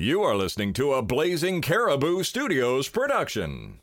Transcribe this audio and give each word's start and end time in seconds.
You 0.00 0.22
are 0.22 0.36
listening 0.36 0.74
to 0.74 0.94
a 0.94 1.02
Blazing 1.02 1.60
Caribou 1.60 2.22
Studios 2.22 2.88
production. 2.88 3.80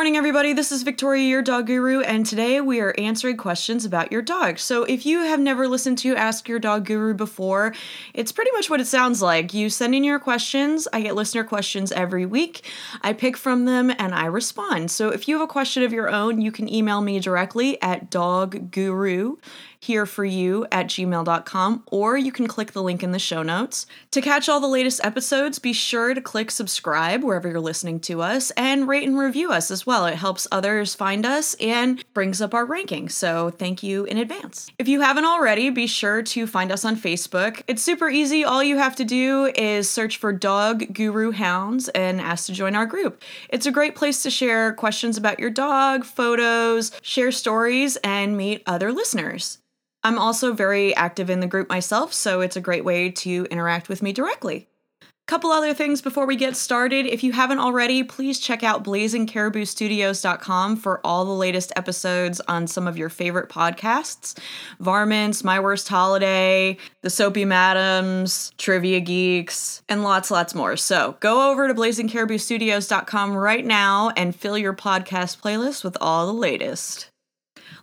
Morning, 0.00 0.16
everybody. 0.16 0.54
This 0.54 0.72
is 0.72 0.82
Victoria, 0.82 1.28
your 1.28 1.42
dog 1.42 1.66
guru, 1.66 2.00
and 2.00 2.24
today 2.24 2.58
we 2.62 2.80
are 2.80 2.94
answering 2.96 3.36
questions 3.36 3.84
about 3.84 4.10
your 4.10 4.22
dog. 4.22 4.58
So, 4.58 4.84
if 4.84 5.04
you 5.04 5.18
have 5.18 5.38
never 5.38 5.68
listened 5.68 5.98
to 5.98 6.16
Ask 6.16 6.48
Your 6.48 6.58
Dog 6.58 6.86
Guru 6.86 7.12
before, 7.12 7.74
it's 8.14 8.32
pretty 8.32 8.50
much 8.52 8.70
what 8.70 8.80
it 8.80 8.86
sounds 8.86 9.20
like. 9.20 9.52
You 9.52 9.68
send 9.68 9.94
in 9.94 10.02
your 10.02 10.18
questions, 10.18 10.88
I 10.90 11.02
get 11.02 11.16
listener 11.16 11.44
questions 11.44 11.92
every 11.92 12.24
week, 12.24 12.64
I 13.02 13.12
pick 13.12 13.36
from 13.36 13.66
them, 13.66 13.90
and 13.90 14.14
I 14.14 14.24
respond. 14.24 14.90
So, 14.90 15.10
if 15.10 15.28
you 15.28 15.34
have 15.38 15.44
a 15.44 15.52
question 15.52 15.82
of 15.82 15.92
your 15.92 16.08
own, 16.08 16.40
you 16.40 16.50
can 16.50 16.66
email 16.72 17.02
me 17.02 17.20
directly 17.20 17.76
at 17.82 18.10
dogguru 18.10 19.36
here 19.80 20.04
for 20.04 20.24
you 20.24 20.66
at 20.70 20.86
gmail.com, 20.86 21.82
or 21.86 22.16
you 22.16 22.30
can 22.30 22.46
click 22.46 22.72
the 22.72 22.82
link 22.82 23.02
in 23.02 23.12
the 23.12 23.18
show 23.18 23.42
notes. 23.42 23.86
To 24.10 24.20
catch 24.20 24.48
all 24.48 24.60
the 24.60 24.66
latest 24.66 25.00
episodes, 25.02 25.58
be 25.58 25.72
sure 25.72 26.12
to 26.12 26.20
click 26.20 26.50
subscribe 26.50 27.24
wherever 27.24 27.48
you're 27.48 27.60
listening 27.60 27.98
to 28.00 28.20
us 28.20 28.50
and 28.52 28.86
rate 28.86 29.08
and 29.08 29.18
review 29.18 29.50
us 29.50 29.70
as 29.70 29.86
well. 29.86 30.04
It 30.04 30.16
helps 30.16 30.46
others 30.52 30.94
find 30.94 31.24
us 31.24 31.54
and 31.54 32.04
brings 32.12 32.42
up 32.42 32.52
our 32.52 32.66
ranking. 32.66 33.08
So 33.08 33.48
thank 33.50 33.82
you 33.82 34.04
in 34.04 34.18
advance. 34.18 34.70
If 34.78 34.86
you 34.86 35.00
haven't 35.00 35.24
already, 35.24 35.70
be 35.70 35.86
sure 35.86 36.22
to 36.22 36.46
find 36.46 36.70
us 36.70 36.84
on 36.84 36.96
Facebook. 36.96 37.62
It's 37.66 37.82
super 37.82 38.10
easy. 38.10 38.44
All 38.44 38.62
you 38.62 38.76
have 38.76 38.96
to 38.96 39.04
do 39.04 39.46
is 39.56 39.88
search 39.88 40.18
for 40.18 40.32
Dog 40.32 40.92
Guru 40.92 41.30
Hounds 41.30 41.88
and 41.90 42.20
ask 42.20 42.46
to 42.46 42.52
join 42.52 42.76
our 42.76 42.86
group. 42.86 43.22
It's 43.48 43.66
a 43.66 43.72
great 43.72 43.94
place 43.96 44.22
to 44.24 44.30
share 44.30 44.74
questions 44.74 45.16
about 45.16 45.40
your 45.40 45.50
dog, 45.50 46.04
photos, 46.04 46.92
share 47.00 47.32
stories, 47.32 47.96
and 48.04 48.36
meet 48.36 48.62
other 48.66 48.92
listeners. 48.92 49.58
I'm 50.02 50.18
also 50.18 50.52
very 50.52 50.94
active 50.94 51.28
in 51.28 51.40
the 51.40 51.46
group 51.46 51.68
myself, 51.68 52.12
so 52.14 52.40
it's 52.40 52.56
a 52.56 52.60
great 52.60 52.84
way 52.84 53.10
to 53.10 53.46
interact 53.50 53.88
with 53.88 54.02
me 54.02 54.12
directly. 54.12 54.68
A 55.02 55.06
couple 55.30 55.50
other 55.52 55.74
things 55.74 56.02
before 56.02 56.26
we 56.26 56.34
get 56.34 56.56
started. 56.56 57.06
If 57.06 57.22
you 57.22 57.30
haven't 57.32 57.60
already, 57.60 58.02
please 58.02 58.40
check 58.40 58.64
out 58.64 58.82
blazingcariboustudios.com 58.82 60.76
for 60.76 61.00
all 61.06 61.24
the 61.24 61.30
latest 61.30 61.72
episodes 61.76 62.40
on 62.48 62.66
some 62.66 62.88
of 62.88 62.98
your 62.98 63.10
favorite 63.10 63.48
podcasts 63.48 64.36
Varmints, 64.80 65.44
My 65.44 65.60
Worst 65.60 65.86
Holiday, 65.86 66.78
The 67.02 67.10
Soapy 67.10 67.44
Madams, 67.44 68.52
Trivia 68.58 68.98
Geeks, 69.00 69.82
and 69.88 70.02
lots, 70.02 70.32
lots 70.32 70.54
more. 70.54 70.76
So 70.76 71.16
go 71.20 71.52
over 71.52 71.68
to 71.68 71.74
blazingcariboustudios.com 71.74 73.36
right 73.36 73.64
now 73.64 74.10
and 74.16 74.34
fill 74.34 74.58
your 74.58 74.74
podcast 74.74 75.40
playlist 75.40 75.84
with 75.84 75.96
all 76.00 76.26
the 76.26 76.32
latest. 76.32 77.09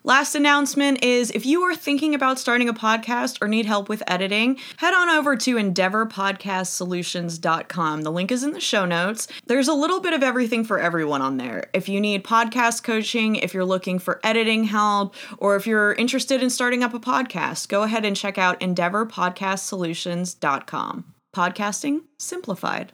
Last 0.07 0.33
announcement 0.35 1.03
is 1.03 1.31
if 1.31 1.45
you 1.45 1.63
are 1.63 1.75
thinking 1.75 2.15
about 2.15 2.39
starting 2.39 2.69
a 2.69 2.73
podcast 2.73 3.41
or 3.41 3.49
need 3.49 3.65
help 3.65 3.89
with 3.89 4.01
editing, 4.07 4.57
head 4.77 4.93
on 4.93 5.09
over 5.09 5.35
to 5.35 5.57
endeavorpodcastsolutions.com. 5.57 8.01
The 8.03 8.11
link 8.13 8.31
is 8.31 8.41
in 8.41 8.53
the 8.53 8.61
show 8.61 8.85
notes. 8.85 9.27
There's 9.47 9.67
a 9.67 9.73
little 9.73 9.99
bit 9.99 10.13
of 10.13 10.23
everything 10.23 10.63
for 10.63 10.79
everyone 10.79 11.21
on 11.21 11.35
there. 11.35 11.69
If 11.73 11.89
you 11.89 11.99
need 11.99 12.23
podcast 12.23 12.83
coaching, 12.83 13.35
if 13.35 13.53
you're 13.53 13.65
looking 13.65 13.99
for 13.99 14.21
editing 14.23 14.63
help, 14.63 15.13
or 15.39 15.57
if 15.57 15.67
you're 15.67 15.91
interested 15.95 16.41
in 16.41 16.51
starting 16.51 16.83
up 16.83 16.93
a 16.93 17.01
podcast, 17.01 17.67
go 17.67 17.83
ahead 17.83 18.05
and 18.05 18.15
check 18.15 18.37
out 18.37 18.61
endeavorpodcastsolutions.com. 18.61 21.13
Podcasting 21.35 21.99
simplified. 22.17 22.93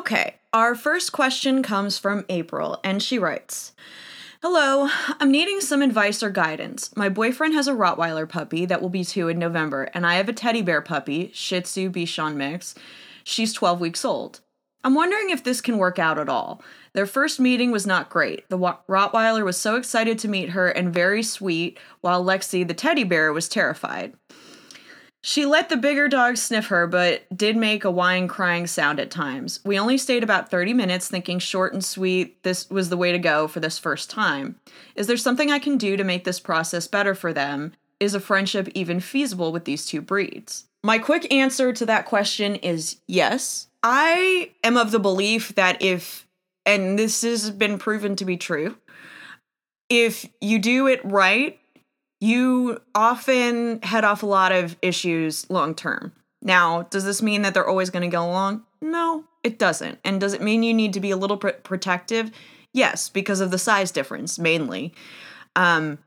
Okay, 0.00 0.36
our 0.54 0.74
first 0.74 1.12
question 1.12 1.62
comes 1.62 1.98
from 1.98 2.24
April, 2.30 2.80
and 2.82 3.02
she 3.02 3.18
writes 3.18 3.74
Hello, 4.40 4.88
I'm 5.20 5.30
needing 5.30 5.60
some 5.60 5.82
advice 5.82 6.22
or 6.22 6.30
guidance. 6.30 6.96
My 6.96 7.10
boyfriend 7.10 7.52
has 7.52 7.68
a 7.68 7.74
Rottweiler 7.74 8.26
puppy 8.26 8.64
that 8.64 8.80
will 8.80 8.88
be 8.88 9.04
two 9.04 9.28
in 9.28 9.38
November, 9.38 9.90
and 9.92 10.06
I 10.06 10.14
have 10.14 10.26
a 10.26 10.32
teddy 10.32 10.62
bear 10.62 10.80
puppy, 10.80 11.30
Shih 11.34 11.60
Tzu 11.60 11.90
Bichon 11.90 12.36
mix. 12.36 12.74
She's 13.24 13.52
12 13.52 13.78
weeks 13.78 14.02
old. 14.02 14.40
I'm 14.82 14.94
wondering 14.94 15.28
if 15.28 15.44
this 15.44 15.60
can 15.60 15.76
work 15.76 15.98
out 15.98 16.18
at 16.18 16.30
all. 16.30 16.62
Their 16.94 17.04
first 17.04 17.38
meeting 17.38 17.70
was 17.70 17.86
not 17.86 18.08
great. 18.08 18.48
The 18.48 18.56
Rottweiler 18.56 19.44
was 19.44 19.58
so 19.58 19.76
excited 19.76 20.18
to 20.20 20.28
meet 20.28 20.48
her 20.48 20.70
and 20.70 20.94
very 20.94 21.22
sweet, 21.22 21.78
while 22.00 22.24
Lexi, 22.24 22.66
the 22.66 22.72
teddy 22.72 23.04
bear, 23.04 23.34
was 23.34 23.50
terrified. 23.50 24.14
She 25.22 25.44
let 25.44 25.68
the 25.68 25.76
bigger 25.76 26.08
dog 26.08 26.38
sniff 26.38 26.68
her, 26.68 26.86
but 26.86 27.24
did 27.36 27.56
make 27.56 27.84
a 27.84 27.90
whine 27.90 28.26
crying 28.26 28.66
sound 28.66 28.98
at 28.98 29.10
times. 29.10 29.60
We 29.64 29.78
only 29.78 29.98
stayed 29.98 30.22
about 30.22 30.50
30 30.50 30.72
minutes, 30.72 31.08
thinking 31.08 31.38
short 31.38 31.74
and 31.74 31.84
sweet, 31.84 32.42
this 32.42 32.70
was 32.70 32.88
the 32.88 32.96
way 32.96 33.12
to 33.12 33.18
go 33.18 33.46
for 33.46 33.60
this 33.60 33.78
first 33.78 34.08
time. 34.08 34.56
Is 34.94 35.06
there 35.06 35.18
something 35.18 35.50
I 35.50 35.58
can 35.58 35.76
do 35.76 35.96
to 35.96 36.04
make 36.04 36.24
this 36.24 36.40
process 36.40 36.86
better 36.86 37.14
for 37.14 37.34
them? 37.34 37.72
Is 37.98 38.14
a 38.14 38.20
friendship 38.20 38.68
even 38.74 38.98
feasible 38.98 39.52
with 39.52 39.66
these 39.66 39.84
two 39.84 40.00
breeds? 40.00 40.64
My 40.82 40.98
quick 40.98 41.30
answer 41.30 41.74
to 41.74 41.84
that 41.84 42.06
question 42.06 42.54
is 42.56 42.96
yes. 43.06 43.68
I 43.82 44.52
am 44.64 44.78
of 44.78 44.90
the 44.90 44.98
belief 44.98 45.54
that 45.54 45.82
if, 45.82 46.26
and 46.64 46.98
this 46.98 47.20
has 47.20 47.50
been 47.50 47.78
proven 47.78 48.16
to 48.16 48.24
be 48.24 48.38
true, 48.38 48.76
if 49.90 50.26
you 50.40 50.58
do 50.58 50.86
it 50.86 51.04
right, 51.04 51.59
you 52.20 52.80
often 52.94 53.80
head 53.82 54.04
off 54.04 54.22
a 54.22 54.26
lot 54.26 54.52
of 54.52 54.76
issues 54.82 55.48
long 55.50 55.74
term. 55.74 56.12
Now, 56.42 56.82
does 56.82 57.04
this 57.04 57.22
mean 57.22 57.42
that 57.42 57.54
they're 57.54 57.68
always 57.68 57.90
going 57.90 58.08
to 58.08 58.14
go 58.14 58.24
along? 58.24 58.64
No, 58.80 59.24
it 59.42 59.58
doesn't. 59.58 59.98
And 60.04 60.20
does 60.20 60.32
it 60.32 60.42
mean 60.42 60.62
you 60.62 60.72
need 60.72 60.92
to 60.94 61.00
be 61.00 61.10
a 61.10 61.16
little 61.16 61.36
pr- 61.36 61.50
protective? 61.50 62.30
Yes, 62.72 63.08
because 63.08 63.40
of 63.40 63.50
the 63.50 63.58
size 63.58 63.90
difference 63.90 64.38
mainly. 64.38 64.94
Um, 65.56 65.98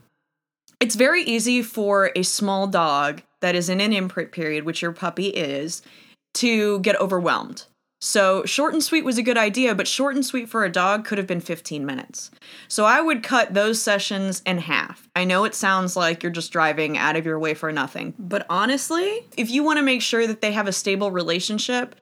it's 0.79 0.95
very 0.95 1.23
easy 1.23 1.61
for 1.61 2.11
a 2.15 2.23
small 2.23 2.67
dog 2.67 3.21
that 3.41 3.55
is 3.55 3.69
in 3.69 3.81
an 3.81 3.93
imprint 3.93 4.31
period, 4.31 4.63
which 4.63 4.81
your 4.81 4.91
puppy 4.91 5.27
is, 5.27 5.81
to 6.35 6.79
get 6.79 6.99
overwhelmed. 6.99 7.65
So, 8.05 8.43
short 8.43 8.73
and 8.73 8.83
sweet 8.83 9.05
was 9.05 9.17
a 9.17 9.23
good 9.23 9.37
idea, 9.37 9.73
but 9.73 9.87
short 9.87 10.15
and 10.15 10.25
sweet 10.25 10.49
for 10.49 10.65
a 10.65 10.69
dog 10.69 11.05
could 11.05 11.17
have 11.17 11.25
been 11.25 11.39
15 11.39 11.85
minutes. 11.85 12.31
So, 12.67 12.83
I 12.83 12.99
would 12.99 13.23
cut 13.23 13.53
those 13.53 13.81
sessions 13.81 14.41
in 14.45 14.57
half. 14.57 15.07
I 15.15 15.23
know 15.23 15.45
it 15.45 15.55
sounds 15.55 15.95
like 15.95 16.21
you're 16.21 16.29
just 16.29 16.51
driving 16.51 16.97
out 16.97 17.15
of 17.15 17.25
your 17.25 17.39
way 17.39 17.53
for 17.53 17.71
nothing, 17.71 18.13
but 18.19 18.45
honestly, 18.49 19.25
if 19.37 19.49
you 19.49 19.63
want 19.63 19.77
to 19.79 19.83
make 19.83 20.01
sure 20.01 20.27
that 20.27 20.41
they 20.41 20.51
have 20.51 20.67
a 20.67 20.73
stable 20.73 21.11
relationship, 21.11 21.95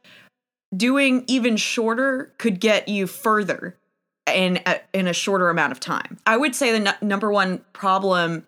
doing 0.76 1.24
even 1.28 1.56
shorter 1.56 2.34
could 2.40 2.60
get 2.60 2.88
you 2.88 3.06
further 3.06 3.78
in 4.26 4.60
a, 4.66 4.80
in 4.94 5.08
a 5.08 5.14
shorter 5.14 5.50
amount 5.50 5.72
of 5.72 5.80
time. 5.80 6.18
I 6.26 6.36
would 6.36 6.56
say 6.56 6.80
the 6.80 6.90
n- 6.90 7.08
number 7.08 7.32
one 7.32 7.60
problem 7.74 8.48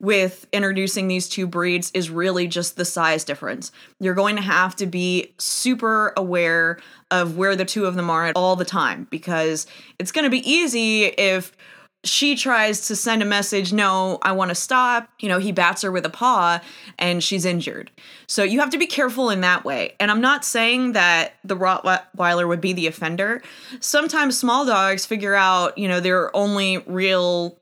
with 0.00 0.46
introducing 0.52 1.08
these 1.08 1.28
two 1.28 1.46
breeds 1.46 1.90
is 1.92 2.10
really 2.10 2.46
just 2.46 2.76
the 2.76 2.84
size 2.84 3.24
difference. 3.24 3.72
You're 4.00 4.14
going 4.14 4.36
to 4.36 4.42
have 4.42 4.76
to 4.76 4.86
be 4.86 5.34
super 5.38 6.12
aware 6.16 6.78
of 7.10 7.36
where 7.36 7.56
the 7.56 7.64
two 7.64 7.86
of 7.86 7.94
them 7.94 8.10
are 8.10 8.26
at 8.26 8.36
all 8.36 8.56
the 8.56 8.64
time 8.64 9.06
because 9.10 9.66
it's 9.98 10.12
going 10.12 10.24
to 10.24 10.30
be 10.30 10.48
easy 10.50 11.04
if 11.04 11.56
she 12.04 12.36
tries 12.36 12.86
to 12.88 12.96
send 12.96 13.22
a 13.22 13.24
message, 13.24 13.72
no, 13.72 14.18
I 14.22 14.32
want 14.32 14.50
to 14.50 14.54
stop. 14.54 15.08
You 15.20 15.28
know, 15.28 15.38
he 15.38 15.52
bats 15.52 15.82
her 15.82 15.90
with 15.90 16.04
a 16.04 16.10
paw 16.10 16.60
and 16.98 17.24
she's 17.24 17.44
injured. 17.44 17.90
So 18.26 18.44
you 18.44 18.60
have 18.60 18.70
to 18.70 18.78
be 18.78 18.86
careful 18.86 19.30
in 19.30 19.40
that 19.40 19.64
way. 19.64 19.94
And 19.98 20.10
I'm 20.10 20.20
not 20.20 20.44
saying 20.44 20.92
that 20.92 21.34
the 21.44 21.56
Rottweiler 21.56 22.46
would 22.46 22.60
be 22.60 22.74
the 22.74 22.86
offender. 22.86 23.42
Sometimes 23.80 24.38
small 24.38 24.66
dogs 24.66 25.06
figure 25.06 25.34
out, 25.34 25.76
you 25.78 25.88
know, 25.88 26.00
their 26.00 26.34
only 26.36 26.78
real 26.78 27.58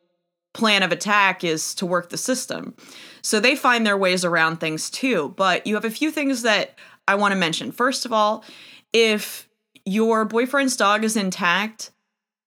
plan 0.54 0.82
of 0.82 0.92
attack 0.92 1.44
is 1.44 1.74
to 1.76 1.86
work 1.86 2.10
the 2.10 2.18
system. 2.18 2.74
So 3.22 3.40
they 3.40 3.56
find 3.56 3.86
their 3.86 3.96
ways 3.96 4.24
around 4.24 4.58
things 4.58 4.90
too. 4.90 5.34
But 5.36 5.66
you 5.66 5.74
have 5.74 5.84
a 5.84 5.90
few 5.90 6.10
things 6.10 6.42
that 6.42 6.78
I 7.08 7.14
want 7.14 7.32
to 7.32 7.38
mention. 7.38 7.72
First 7.72 8.04
of 8.04 8.12
all, 8.12 8.44
if 8.92 9.48
your 9.84 10.24
boyfriend's 10.24 10.76
dog 10.76 11.04
is 11.04 11.16
intact, 11.16 11.90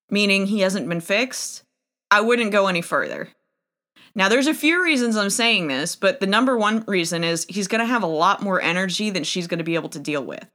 meaning 0.10 0.46
he 0.46 0.62
hasn't 0.62 0.88
been 0.88 1.02
fixed, 1.02 1.64
I 2.12 2.22
wouldn't 2.22 2.52
go 2.52 2.68
any 2.68 2.82
further. 2.82 3.30
Now, 4.18 4.30
there's 4.30 4.48
a 4.48 4.54
few 4.54 4.82
reasons 4.82 5.18
I'm 5.18 5.30
saying 5.30 5.68
this, 5.68 5.98
but 5.98 6.22
the 6.22 6.28
number 6.28 6.58
one 6.58 6.86
reason 6.88 7.26
is 7.26 7.46
he's 7.50 7.68
going 7.68 7.80
to 7.80 7.86
have 7.86 8.04
a 8.04 8.08
lot 8.08 8.42
more 8.42 8.62
energy 8.62 9.10
than 9.10 9.26
she's 9.26 9.48
going 9.48 9.58
to 9.58 9.66
be 9.66 9.76
able 9.76 9.90
to 9.90 10.00
deal 10.00 10.24
with. 10.24 10.46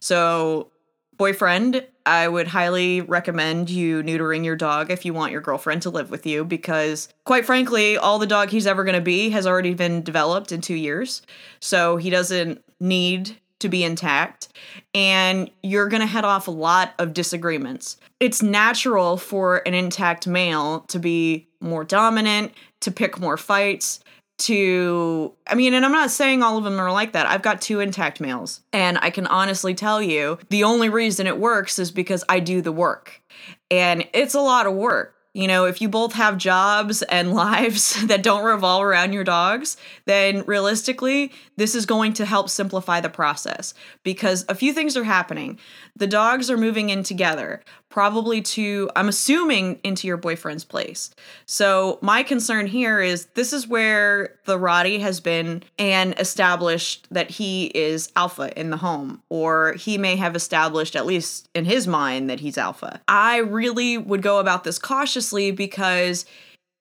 So, 0.00 0.70
boyfriend, 1.16 1.86
I 2.06 2.28
would 2.28 2.46
highly 2.46 3.00
recommend 3.00 3.68
you 3.68 4.02
neutering 4.02 4.44
your 4.44 4.54
dog 4.56 4.90
if 4.90 5.04
you 5.04 5.12
want 5.12 5.32
your 5.32 5.40
girlfriend 5.40 5.82
to 5.82 5.90
live 5.90 6.08
with 6.08 6.24
you 6.24 6.44
because, 6.44 7.08
quite 7.24 7.44
frankly, 7.44 7.96
all 7.96 8.20
the 8.20 8.26
dog 8.26 8.50
he's 8.50 8.66
ever 8.66 8.84
going 8.84 8.94
to 8.94 9.00
be 9.00 9.30
has 9.30 9.46
already 9.46 9.74
been 9.74 10.02
developed 10.02 10.52
in 10.52 10.60
two 10.60 10.76
years. 10.76 11.22
So 11.58 11.96
he 11.96 12.08
doesn't 12.08 12.62
need 12.78 13.36
to 13.58 13.68
be 13.68 13.82
intact. 13.82 14.48
And 14.94 15.50
you're 15.62 15.88
going 15.88 16.00
to 16.00 16.06
head 16.06 16.24
off 16.24 16.46
a 16.46 16.52
lot 16.52 16.94
of 16.98 17.12
disagreements. 17.12 17.96
It's 18.20 18.42
natural 18.42 19.16
for 19.16 19.62
an 19.66 19.74
intact 19.74 20.26
male 20.26 20.80
to 20.88 20.98
be 20.98 21.48
more 21.60 21.84
dominant, 21.84 22.52
to 22.80 22.92
pick 22.92 23.18
more 23.18 23.36
fights, 23.36 24.00
to 24.38 25.32
I 25.46 25.54
mean, 25.54 25.74
and 25.74 25.84
I'm 25.84 25.92
not 25.92 26.10
saying 26.10 26.42
all 26.42 26.58
of 26.58 26.64
them 26.64 26.78
are 26.78 26.92
like 26.92 27.12
that. 27.12 27.26
I've 27.26 27.42
got 27.42 27.60
two 27.60 27.80
intact 27.80 28.20
males, 28.20 28.60
and 28.72 28.98
I 29.00 29.10
can 29.10 29.26
honestly 29.26 29.74
tell 29.74 30.02
you 30.02 30.38
the 30.50 30.64
only 30.64 30.88
reason 30.88 31.26
it 31.26 31.38
works 31.38 31.78
is 31.78 31.90
because 31.90 32.24
I 32.28 32.40
do 32.40 32.60
the 32.60 32.72
work. 32.72 33.22
And 33.70 34.06
it's 34.12 34.34
a 34.34 34.40
lot 34.40 34.66
of 34.66 34.74
work. 34.74 35.16
You 35.36 35.48
know, 35.48 35.66
if 35.66 35.82
you 35.82 35.90
both 35.90 36.14
have 36.14 36.38
jobs 36.38 37.02
and 37.02 37.34
lives 37.34 38.06
that 38.06 38.22
don't 38.22 38.42
revolve 38.42 38.82
around 38.82 39.12
your 39.12 39.22
dogs, 39.22 39.76
then 40.06 40.44
realistically, 40.46 41.30
this 41.56 41.74
is 41.74 41.84
going 41.84 42.14
to 42.14 42.24
help 42.24 42.48
simplify 42.48 43.00
the 43.02 43.10
process 43.10 43.74
because 44.02 44.46
a 44.48 44.54
few 44.54 44.72
things 44.72 44.96
are 44.96 45.04
happening. 45.04 45.58
The 45.94 46.06
dogs 46.06 46.50
are 46.50 46.56
moving 46.56 46.88
in 46.88 47.02
together, 47.02 47.62
probably 47.96 48.42
to, 48.42 48.90
I'm 48.94 49.08
assuming, 49.08 49.80
into 49.82 50.06
your 50.06 50.18
boyfriend's 50.18 50.64
place. 50.66 51.14
So, 51.46 51.98
my 52.02 52.22
concern 52.22 52.66
here 52.66 53.00
is 53.00 53.24
this 53.32 53.54
is 53.54 53.66
where 53.66 54.34
the 54.44 54.58
Rottie 54.58 55.00
has 55.00 55.18
been 55.18 55.62
and 55.78 56.14
established 56.20 57.06
that 57.10 57.30
he 57.30 57.68
is 57.74 58.12
alpha 58.14 58.52
in 58.54 58.68
the 58.68 58.76
home, 58.76 59.22
or 59.30 59.72
he 59.78 59.96
may 59.96 60.16
have 60.16 60.36
established, 60.36 60.94
at 60.94 61.06
least 61.06 61.48
in 61.54 61.64
his 61.64 61.86
mind, 61.86 62.28
that 62.28 62.40
he's 62.40 62.58
alpha. 62.58 63.00
I 63.08 63.38
really 63.38 63.96
would 63.96 64.20
go 64.20 64.40
about 64.40 64.64
this 64.64 64.78
cautiously 64.78 65.50
because, 65.50 66.26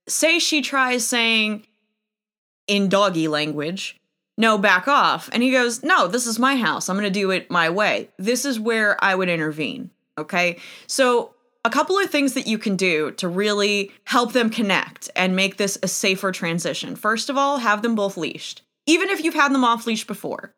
say, 0.10 0.38
she 0.38 0.62
tries 0.62 1.08
saying 1.08 1.66
in 2.68 2.90
doggy 2.90 3.30
language, 3.30 4.02
no, 4.38 4.58
back 4.58 4.90
off. 4.90 5.30
And 5.32 5.42
he 5.42 5.52
goes, 5.54 5.82
no, 5.82 6.10
this 6.10 6.28
is 6.28 6.40
my 6.40 6.58
house. 6.58 6.90
I'm 6.90 6.98
going 6.98 7.06
to 7.06 7.10
do 7.10 7.32
it 7.32 7.50
my 7.50 7.70
way. 7.70 8.10
This 8.18 8.44
is 8.44 8.60
where 8.60 9.02
I 9.02 9.16
would 9.16 9.30
intervene. 9.30 9.92
Okay. 10.18 10.60
So, 10.88 11.32
a 11.64 11.70
couple 11.70 11.98
of 11.98 12.12
things 12.12 12.34
that 12.36 12.46
you 12.46 12.60
can 12.60 12.76
do 12.76 13.12
to 13.14 13.28
really 13.28 13.92
help 14.04 14.34
them 14.34 14.52
connect 14.52 15.10
and 15.16 15.36
make 15.36 15.58
this 15.58 15.80
a 15.82 15.88
safer 15.88 16.32
transition. 16.32 16.96
First 16.96 17.28
of 17.28 17.38
all, 17.38 17.58
have 17.58 17.82
them 17.82 17.96
both 17.96 18.18
leashed, 18.18 18.62
even 18.86 19.10
if 19.10 19.24
you've 19.24 19.34
had 19.34 19.52
them 19.52 19.66
off 19.66 19.88
leash 19.88 20.06
before. 20.06 20.54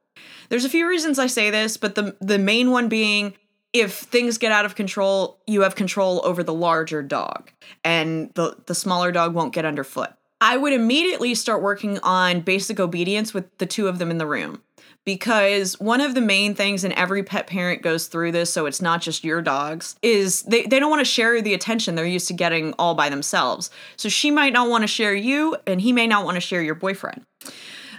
There's 0.50 0.65
a 0.65 0.69
few 0.69 0.86
reasons 0.86 1.18
I 1.18 1.27
say 1.27 1.50
this, 1.50 1.77
but 1.77 1.95
the, 1.95 2.18
the 2.19 2.38
main 2.38 2.71
one 2.71 2.89
being 2.89 3.36
if 3.71 3.94
things 3.94 4.38
get 4.38 4.51
out 4.51 4.65
of 4.65 4.75
control, 4.75 5.39
you 5.48 5.62
have 5.62 5.75
control 5.75 6.21
over 6.25 6.44
the 6.44 6.54
larger 6.54 7.01
dog, 7.01 7.51
and 7.83 8.31
the, 8.33 8.57
the 8.65 8.75
smaller 8.75 9.12
dog 9.12 9.33
won't 9.33 9.54
get 9.54 9.65
underfoot. 9.65 10.12
I 10.42 10.57
would 10.57 10.74
immediately 10.74 11.36
start 11.36 11.62
working 11.62 12.00
on 12.00 12.42
basic 12.42 12.80
obedience 12.80 13.33
with 13.33 13.57
the 13.57 13.65
two 13.65 13.88
of 13.88 13.98
them 13.98 14.12
in 14.12 14.18
the 14.18 14.27
room 14.27 14.62
because 15.07 15.80
one 15.80 16.01
of 16.01 16.15
the 16.15 16.21
main 16.21 16.54
things 16.54 16.83
and 16.83 16.94
every 16.95 17.24
pet 17.24 17.48
parent 17.48 17.81
goes 17.81 18.07
through 18.07 18.30
this 18.30 18.51
so 18.51 18.65
it's 18.65 18.81
not 18.81 19.01
just 19.01 19.24
your 19.24 19.42
dogs 19.42 19.95
is 20.01 20.44
they, 20.44 20.63
they 20.63 20.81
don't 20.81 20.89
want 20.89 21.00
to 21.00 21.09
share 21.09 21.42
the 21.42 21.54
attention 21.54 21.95
they're 21.95 22.06
used 22.06 22.27
to 22.27 22.33
getting 22.33 22.74
all 22.74 22.94
by 22.94 23.07
themselves. 23.07 23.69
So 23.95 24.09
she 24.09 24.31
might 24.31 24.51
not 24.51 24.69
want 24.69 24.81
to 24.83 24.88
share 24.88 25.15
you 25.15 25.56
and 25.65 25.80
he 25.80 25.94
may 25.94 26.07
not 26.07 26.25
want 26.25 26.36
to 26.36 26.42
share 26.42 26.62
your 26.62 26.75
boyfriend. 26.75 27.24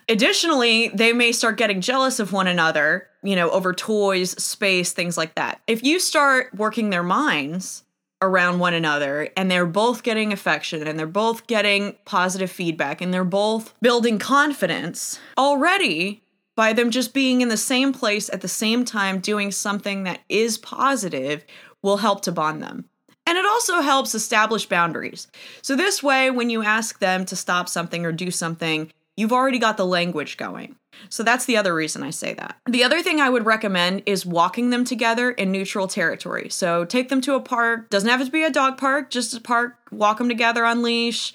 Additionally 0.07 0.89
they 0.89 1.15
may 1.15 1.33
start 1.33 1.57
getting 1.57 1.81
jealous 1.81 2.21
of 2.21 2.35
one 2.35 2.47
another 2.47 3.09
you 3.23 3.35
know 3.35 3.49
over 3.53 3.73
toys 3.73 4.33
space 4.33 4.93
things 4.93 5.17
like 5.17 5.35
that. 5.37 5.63
If 5.67 5.83
you 5.83 6.01
start 6.01 6.55
working 6.55 6.91
their 6.91 7.03
minds 7.03 7.85
around 8.21 8.59
one 8.59 8.75
another 8.75 9.31
and 9.35 9.51
they're 9.51 9.65
both 9.65 10.03
getting 10.03 10.31
affection 10.31 10.87
and 10.87 10.99
they're 10.99 11.07
both 11.07 11.47
getting 11.47 11.97
positive 12.05 12.51
feedback 12.51 13.01
and 13.01 13.15
they're 13.15 13.25
both 13.25 13.73
building 13.81 14.19
confidence 14.19 15.19
already 15.39 16.21
by 16.59 16.73
them 16.73 16.91
just 16.91 17.15
being 17.15 17.41
in 17.41 17.49
the 17.49 17.57
same 17.57 17.93
place 17.93 18.29
at 18.29 18.41
the 18.41 18.49
same 18.49 18.85
time 18.85 19.21
doing 19.21 19.53
something 19.53 20.03
that 20.03 20.19
is 20.29 20.59
positive 20.59 21.45
will 21.85 21.99
help 21.99 22.21
to 22.21 22.33
bond 22.33 22.61
them. 22.61 22.85
And 23.25 23.39
it 23.39 23.47
also 23.47 23.81
helps 23.81 24.13
establish 24.13 24.67
boundaries. 24.67 25.29
So, 25.63 25.77
this 25.77 26.03
way, 26.03 26.33
when 26.33 26.51
you 26.51 26.65
ask 26.65 26.99
them 26.99 27.25
to 27.27 27.37
stop 27.37 27.69
something 27.69 28.05
or 28.05 28.11
do 28.11 28.33
something, 28.33 28.91
you've 29.17 29.33
already 29.33 29.61
got 29.61 29.77
the 29.77 29.87
language 29.87 30.37
going. 30.37 30.75
So, 31.09 31.23
that's 31.23 31.45
the 31.45 31.57
other 31.57 31.73
reason 31.73 32.03
I 32.03 32.11
say 32.11 32.35
that. 32.35 32.57
The 32.67 32.83
other 32.83 33.03
thing 33.03 33.21
I 33.21 33.31
would 33.31 33.47
recommend 33.47 34.03
is 34.05 34.27
walking 34.27 34.71
them 34.71 34.85
together 34.85 35.31
in 35.31 35.53
neutral 35.53 35.87
territory. 35.87 36.49
So, 36.49 36.85
take 36.85 37.09
them 37.09 37.21
to 37.21 37.37
a 37.37 37.41
park, 37.41 37.89
doesn't 37.89 38.11
have 38.11 38.25
to 38.25 38.33
be 38.33 38.43
a 38.43 38.51
dog 38.51 38.79
park, 38.79 39.11
just 39.11 39.33
a 39.33 39.41
park, 39.41 39.77
walk 39.93 40.19
them 40.19 40.29
together 40.29 40.65
on 40.65 40.83
leash. 40.83 41.35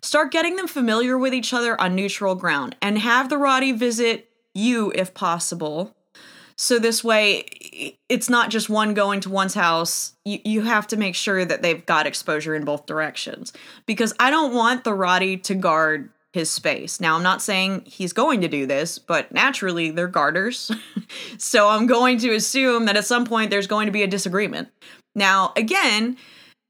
Start 0.00 0.32
getting 0.32 0.56
them 0.56 0.66
familiar 0.66 1.16
with 1.16 1.32
each 1.32 1.54
other 1.54 1.80
on 1.80 1.94
neutral 1.94 2.34
ground 2.34 2.74
and 2.82 2.98
have 2.98 3.28
the 3.28 3.36
Rottie 3.36 3.78
visit 3.78 4.30
you 4.54 4.92
if 4.94 5.14
possible. 5.14 5.94
So 6.56 6.78
this 6.78 7.02
way, 7.02 7.96
it's 8.08 8.30
not 8.30 8.50
just 8.50 8.70
one 8.70 8.94
going 8.94 9.20
to 9.20 9.30
one's 9.30 9.54
house. 9.54 10.12
You, 10.24 10.38
you 10.44 10.62
have 10.62 10.86
to 10.88 10.96
make 10.96 11.16
sure 11.16 11.44
that 11.44 11.62
they've 11.62 11.84
got 11.84 12.06
exposure 12.06 12.54
in 12.54 12.64
both 12.64 12.86
directions. 12.86 13.52
Because 13.86 14.14
I 14.20 14.30
don't 14.30 14.54
want 14.54 14.84
the 14.84 14.92
Rottie 14.92 15.42
to 15.44 15.54
guard 15.54 16.10
his 16.32 16.50
space. 16.50 17.00
Now, 17.00 17.16
I'm 17.16 17.22
not 17.22 17.42
saying 17.42 17.84
he's 17.86 18.12
going 18.12 18.40
to 18.40 18.48
do 18.48 18.66
this, 18.66 18.98
but 18.98 19.32
naturally 19.32 19.90
they're 19.90 20.08
guarders. 20.08 20.70
so 21.38 21.68
I'm 21.68 21.86
going 21.86 22.18
to 22.18 22.34
assume 22.34 22.86
that 22.86 22.96
at 22.96 23.04
some 23.04 23.24
point 23.24 23.50
there's 23.50 23.68
going 23.68 23.86
to 23.86 23.92
be 23.92 24.02
a 24.02 24.08
disagreement. 24.08 24.68
Now, 25.14 25.52
again, 25.56 26.16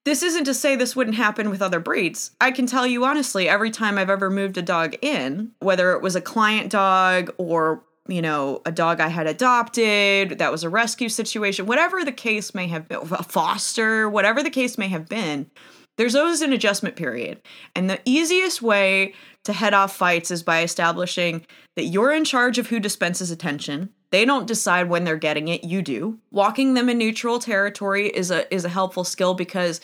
this 0.04 0.22
isn't 0.22 0.44
to 0.44 0.54
say 0.54 0.76
this 0.76 0.94
wouldn't 0.94 1.16
happen 1.16 1.50
with 1.50 1.62
other 1.62 1.80
breeds. 1.80 2.32
I 2.40 2.50
can 2.50 2.66
tell 2.66 2.86
you 2.86 3.04
honestly, 3.04 3.48
every 3.48 3.70
time 3.70 3.96
I've 3.96 4.10
ever 4.10 4.30
moved 4.30 4.58
a 4.58 4.62
dog 4.62 4.96
in, 5.00 5.52
whether 5.60 5.92
it 5.92 6.02
was 6.02 6.14
a 6.14 6.20
client 6.20 6.70
dog 6.70 7.32
or, 7.38 7.82
you 8.06 8.20
know, 8.20 8.60
a 8.66 8.72
dog 8.72 9.00
I 9.00 9.08
had 9.08 9.26
adopted, 9.26 10.38
that 10.38 10.52
was 10.52 10.62
a 10.62 10.68
rescue 10.68 11.08
situation, 11.08 11.66
whatever 11.66 12.04
the 12.04 12.12
case 12.12 12.54
may 12.54 12.66
have 12.68 12.86
been, 12.88 12.98
a 12.98 13.22
foster, 13.22 14.08
whatever 14.08 14.42
the 14.42 14.50
case 14.50 14.76
may 14.76 14.88
have 14.88 15.08
been, 15.08 15.50
there's 15.96 16.14
always 16.14 16.42
an 16.42 16.52
adjustment 16.52 16.96
period. 16.96 17.40
And 17.74 17.88
the 17.88 18.00
easiest 18.04 18.60
way 18.60 19.14
to 19.44 19.52
head 19.54 19.72
off 19.72 19.96
fights 19.96 20.30
is 20.30 20.42
by 20.42 20.62
establishing 20.62 21.46
that 21.76 21.84
you're 21.84 22.12
in 22.12 22.24
charge 22.24 22.58
of 22.58 22.68
who 22.68 22.78
dispenses 22.80 23.30
attention 23.30 23.90
they 24.14 24.24
don't 24.24 24.46
decide 24.46 24.88
when 24.88 25.02
they're 25.02 25.16
getting 25.16 25.48
it, 25.48 25.64
you 25.64 25.82
do. 25.82 26.18
Walking 26.30 26.74
them 26.74 26.88
in 26.88 26.98
neutral 26.98 27.40
territory 27.40 28.08
is 28.08 28.30
a 28.30 28.52
is 28.54 28.64
a 28.64 28.68
helpful 28.68 29.02
skill 29.02 29.34
because 29.34 29.80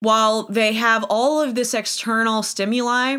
while 0.00 0.42
they 0.44 0.72
have 0.72 1.04
all 1.08 1.40
of 1.40 1.54
this 1.54 1.72
external 1.72 2.42
stimuli 2.42 3.18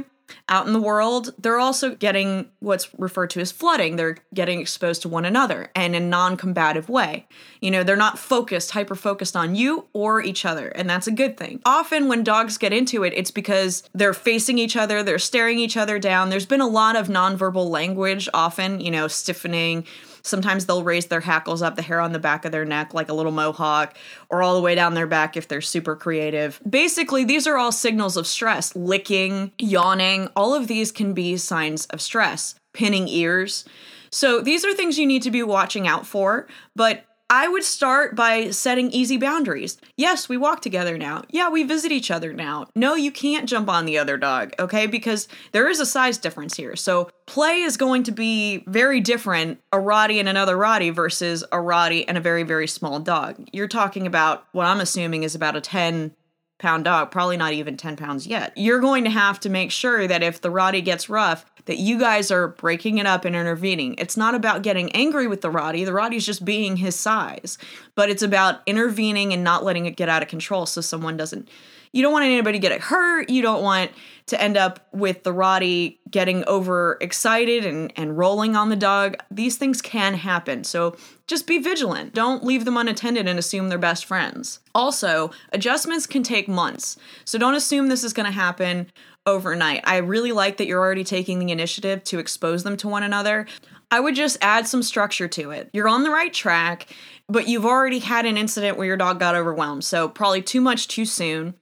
out 0.50 0.67
in 0.67 0.74
the 0.74 0.81
world, 0.81 1.34
they're 1.38 1.60
also 1.60 1.96
getting 1.96 2.50
what's 2.60 2.89
referred 2.98 3.29
to 3.29 3.39
as 3.39 3.51
flooding. 3.51 3.96
They're 3.96 4.17
getting 4.34 4.60
exposed 4.60 5.01
to 5.03 5.10
one 5.10 5.25
another 5.25 5.72
and 5.75 5.96
in 5.96 6.10
non-combative 6.10 6.89
way. 6.89 7.27
You 7.62 7.72
know, 7.72 7.84
they're 7.84 7.96
not 7.96 8.19
focused, 8.19 8.72
hyper 8.72 8.96
focused 8.96 9.36
on 9.36 9.55
you 9.55 9.88
or 9.93 10.22
each 10.22 10.46
other, 10.46 10.67
and 10.69 10.89
that's 10.89 11.07
a 11.07 11.12
good 11.12 11.38
thing. 11.38 11.62
Often 11.65 12.07
when 12.07 12.24
dogs 12.24 12.57
get 12.57 12.74
into 12.74 13.03
it, 13.03 13.13
it's 13.15 13.31
because 13.31 13.84
they're 13.93 14.13
facing 14.13 14.57
each 14.57 14.75
other, 14.75 15.01
they're 15.01 15.19
staring 15.19 15.60
each 15.60 15.77
other 15.77 16.00
down. 16.00 16.29
There's 16.29 16.46
been 16.46 16.62
a 16.62 16.67
lot 16.67 16.96
of 16.96 17.07
nonverbal 17.07 17.69
language 17.69 18.27
often, 18.34 18.81
you 18.81 18.91
know, 18.91 19.07
stiffening, 19.07 19.86
Sometimes 20.27 20.65
they'll 20.65 20.84
raise 20.84 21.07
their 21.07 21.22
hackles 21.22 21.62
up, 21.62 21.75
the 21.75 21.81
hair 21.81 22.00
on 22.00 22.12
the 22.12 22.19
back 22.19 22.46
of 22.46 22.51
their 22.51 22.65
neck, 22.65 22.93
like 22.93 23.10
a 23.10 23.13
little 23.13 23.31
mohawk, 23.31 23.98
or 24.29 24.43
all 24.43 24.55
the 24.55 24.62
way 24.62 24.75
down 24.75 24.93
their 24.93 25.07
back 25.07 25.38
if 25.38 25.48
they're 25.48 25.62
super 25.62 25.96
creative. 25.96 26.62
Basically, 26.69 27.24
these 27.24 27.48
are 27.48 27.57
all 27.57 27.72
signals 27.72 28.17
of 28.17 28.27
stress. 28.27 28.75
Licking, 28.75 29.51
yawning, 29.57 30.29
all 30.36 30.53
of 30.53 30.67
these 30.67 30.91
can 30.91 31.13
be 31.13 31.38
signs 31.38 31.86
of 31.88 32.01
stress. 32.01 32.55
Pinning 32.74 33.07
ears. 33.07 33.65
So 34.12 34.41
these 34.41 34.63
are 34.63 34.74
things 34.74 34.98
you 34.98 35.05
need 35.05 35.24
to 35.24 35.31
be 35.31 35.43
watching 35.43 35.88
out 35.88 36.05
for, 36.05 36.48
but 36.75 37.03
I 37.29 37.50
would 37.50 37.65
start 37.65 38.15
by 38.15 38.51
setting 38.51 38.89
easy 38.91 39.17
boundaries. 39.17 39.77
Yes, 39.98 40.29
we 40.29 40.38
walk 40.38 40.62
together 40.62 40.98
now. 40.98 41.24
Yeah, 41.29 41.50
we 41.50 41.63
visit 41.63 41.91
each 41.91 42.10
other 42.10 42.31
now. 42.31 42.67
No, 42.74 42.96
you 42.96 43.12
can't 43.12 43.50
jump 43.50 43.67
on 43.67 43.86
the 43.86 43.98
other 43.98 44.17
dog, 44.17 44.53
okay? 44.60 44.88
Because 44.88 45.27
there 45.51 45.67
is 45.67 45.81
a 45.81 45.86
size 45.86 46.17
difference 46.17 46.55
here. 46.55 46.77
So 46.77 47.10
play 47.25 47.62
is 47.62 47.75
going 47.75 48.03
to 48.03 48.12
be 48.13 48.63
very 48.67 49.01
different 49.01 49.60
a 49.74 49.77
Rottie 49.77 50.19
and 50.19 50.29
another 50.29 50.55
Rottie 50.55 50.93
versus 50.93 51.43
a 51.51 51.57
Rottie 51.57 52.05
and 52.07 52.17
a 52.17 52.22
very, 52.22 52.43
very 52.43 52.67
small 52.67 53.00
dog. 53.01 53.46
You're 53.51 53.67
talking 53.67 54.07
about 54.07 54.46
what 54.53 54.65
I'm 54.65 54.79
assuming 54.79 55.24
is 55.24 55.36
about 55.36 55.57
a 55.57 55.62
10 55.62 56.13
pound 56.59 56.85
dog, 56.85 57.11
probably 57.11 57.37
not 57.37 57.53
even 57.53 57.77
10 57.77 57.95
pounds 57.97 58.25
yet. 58.25 58.53
You're 58.55 58.79
going 58.79 59.03
to 59.03 59.09
have 59.09 59.39
to 59.41 59.49
make 59.49 59.71
sure 59.71 60.07
that 60.07 60.23
if 60.23 60.41
the 60.41 60.49
Rottie 60.49 60.83
gets 60.83 61.09
rough, 61.09 61.45
that 61.65 61.77
you 61.77 61.99
guys 61.99 62.31
are 62.31 62.47
breaking 62.47 62.97
it 62.97 63.05
up 63.05 63.25
and 63.25 63.35
intervening. 63.35 63.95
It's 63.97 64.17
not 64.17 64.33
about 64.33 64.63
getting 64.63 64.91
angry 64.93 65.27
with 65.27 65.41
the 65.41 65.51
Rottie. 65.51 65.85
The 65.85 65.91
Rottie's 65.91 66.25
just 66.25 66.45
being 66.45 66.77
his 66.77 66.95
size, 66.95 67.57
but 67.93 68.09
it's 68.09 68.23
about 68.23 68.61
intervening 68.65 69.33
and 69.33 69.43
not 69.43 69.63
letting 69.63 69.85
it 69.85 69.97
get 69.97 70.09
out 70.09 70.23
of 70.23 70.29
control 70.29 70.65
so 70.65 70.81
someone 70.81 71.17
doesn't 71.17 71.47
You 71.91 72.01
don't 72.01 72.13
want 72.13 72.25
anybody 72.25 72.60
to 72.60 72.62
get 72.62 72.79
hurt. 72.82 73.29
You 73.29 73.41
don't 73.41 73.63
want 73.63 73.91
to 74.27 74.41
end 74.41 74.58
up 74.58 74.88
with 74.91 75.24
the 75.24 75.34
Rottie 75.34 76.00
getting 76.12 76.44
over 76.46 76.98
excited 77.00 77.65
and, 77.65 77.94
and 77.96 78.17
rolling 78.17 78.56
on 78.56 78.70
the 78.70 78.75
dog. 78.75 79.15
These 79.32 79.58
things 79.58 79.82
can 79.82 80.15
happen. 80.15 80.63
So 80.63 80.98
just 81.27 81.48
be 81.48 81.60
vigilant. 81.60 82.13
Don't 82.13 82.44
leave 82.44 82.65
them 82.65 82.77
unattended 82.77 83.27
and 83.27 83.39
assume 83.39 83.70
they're 83.70 83.77
best 83.77 84.06
friends. 84.06 84.60
Also, 84.75 85.32
adjustments 85.53 86.06
can 86.06 86.24
take 86.24 86.48
months. 86.48 86.98
So 87.25 87.38
don't 87.38 87.56
assume 87.56 87.88
this 87.88 88.03
is 88.03 88.13
going 88.13 88.25
to 88.25 88.32
happen 88.32 88.91
overnight. 89.25 89.82
I 89.84 89.98
really 89.98 90.32
like 90.32 90.58
that 90.58 90.67
you're 90.67 90.79
already 90.79 91.03
taking 91.03 91.39
the 91.39 91.51
initiative 91.51 92.03
to 92.06 92.20
expose 92.20 92.63
them 92.63 92.77
to 92.77 92.88
one 92.88 93.03
another. 93.03 93.46
I 93.91 94.00
would 94.00 94.15
just 94.15 94.38
add 94.41 94.67
some 94.67 94.84
structure 94.84 95.27
to 95.29 95.51
it. 95.51 95.70
You're 95.72 95.88
on 95.88 96.03
the 96.03 96.10
right 96.10 96.34
track, 96.34 96.94
but 97.27 97.48
you've 97.48 97.65
already 97.65 98.00
had 98.00 98.25
an 98.25 98.38
incident 98.38 98.77
where 98.77 98.88
your 98.88 98.98
dog 98.98 99.20
got 99.20 99.36
overwhelmed. 99.36 99.84
So 99.84 100.10
probably 100.10 100.41
too 100.41 100.62
much 100.62 100.88
too 100.88 101.06
soon. 101.06 101.53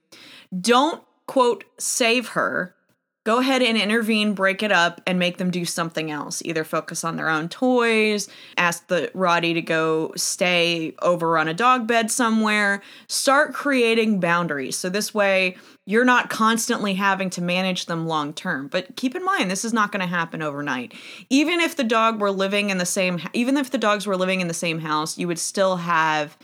Don't 0.60 1.02
quote, 1.26 1.64
save 1.78 2.28
her, 2.28 2.74
go 3.26 3.40
ahead 3.40 3.60
and 3.60 3.76
intervene, 3.76 4.34
break 4.34 4.62
it 4.62 4.70
up, 4.70 5.00
and 5.04 5.18
make 5.18 5.38
them 5.38 5.50
do 5.50 5.64
something 5.64 6.12
else. 6.12 6.40
Either 6.44 6.62
focus 6.62 7.02
on 7.02 7.16
their 7.16 7.28
own 7.28 7.48
toys, 7.48 8.28
ask 8.56 8.86
the 8.86 9.10
Rottie 9.14 9.54
to 9.54 9.60
go 9.60 10.12
stay 10.14 10.94
over 11.02 11.36
on 11.36 11.48
a 11.48 11.54
dog 11.54 11.88
bed 11.88 12.12
somewhere. 12.12 12.80
Start 13.08 13.52
creating 13.52 14.20
boundaries. 14.20 14.76
So 14.76 14.88
this 14.88 15.12
way, 15.12 15.56
you're 15.86 16.04
not 16.04 16.30
constantly 16.30 16.94
having 16.94 17.28
to 17.30 17.42
manage 17.42 17.86
them 17.86 18.06
long 18.06 18.32
term. 18.32 18.68
But 18.68 18.94
keep 18.94 19.16
in 19.16 19.24
mind, 19.24 19.50
this 19.50 19.64
is 19.64 19.72
not 19.72 19.90
going 19.90 20.00
to 20.00 20.06
happen 20.06 20.40
overnight. 20.40 20.94
Even 21.28 21.58
if 21.58 21.74
the 21.74 21.84
dog 21.84 22.20
were 22.20 22.30
living 22.30 22.70
in 22.70 22.78
the 22.78 22.86
same, 22.86 23.20
even 23.32 23.56
if 23.56 23.72
the 23.72 23.78
dogs 23.78 24.06
were 24.06 24.16
living 24.16 24.40
in 24.40 24.46
the 24.46 24.54
same 24.54 24.78
house, 24.78 25.18
you 25.18 25.26
would 25.26 25.40
still 25.40 25.78
have 25.78 26.38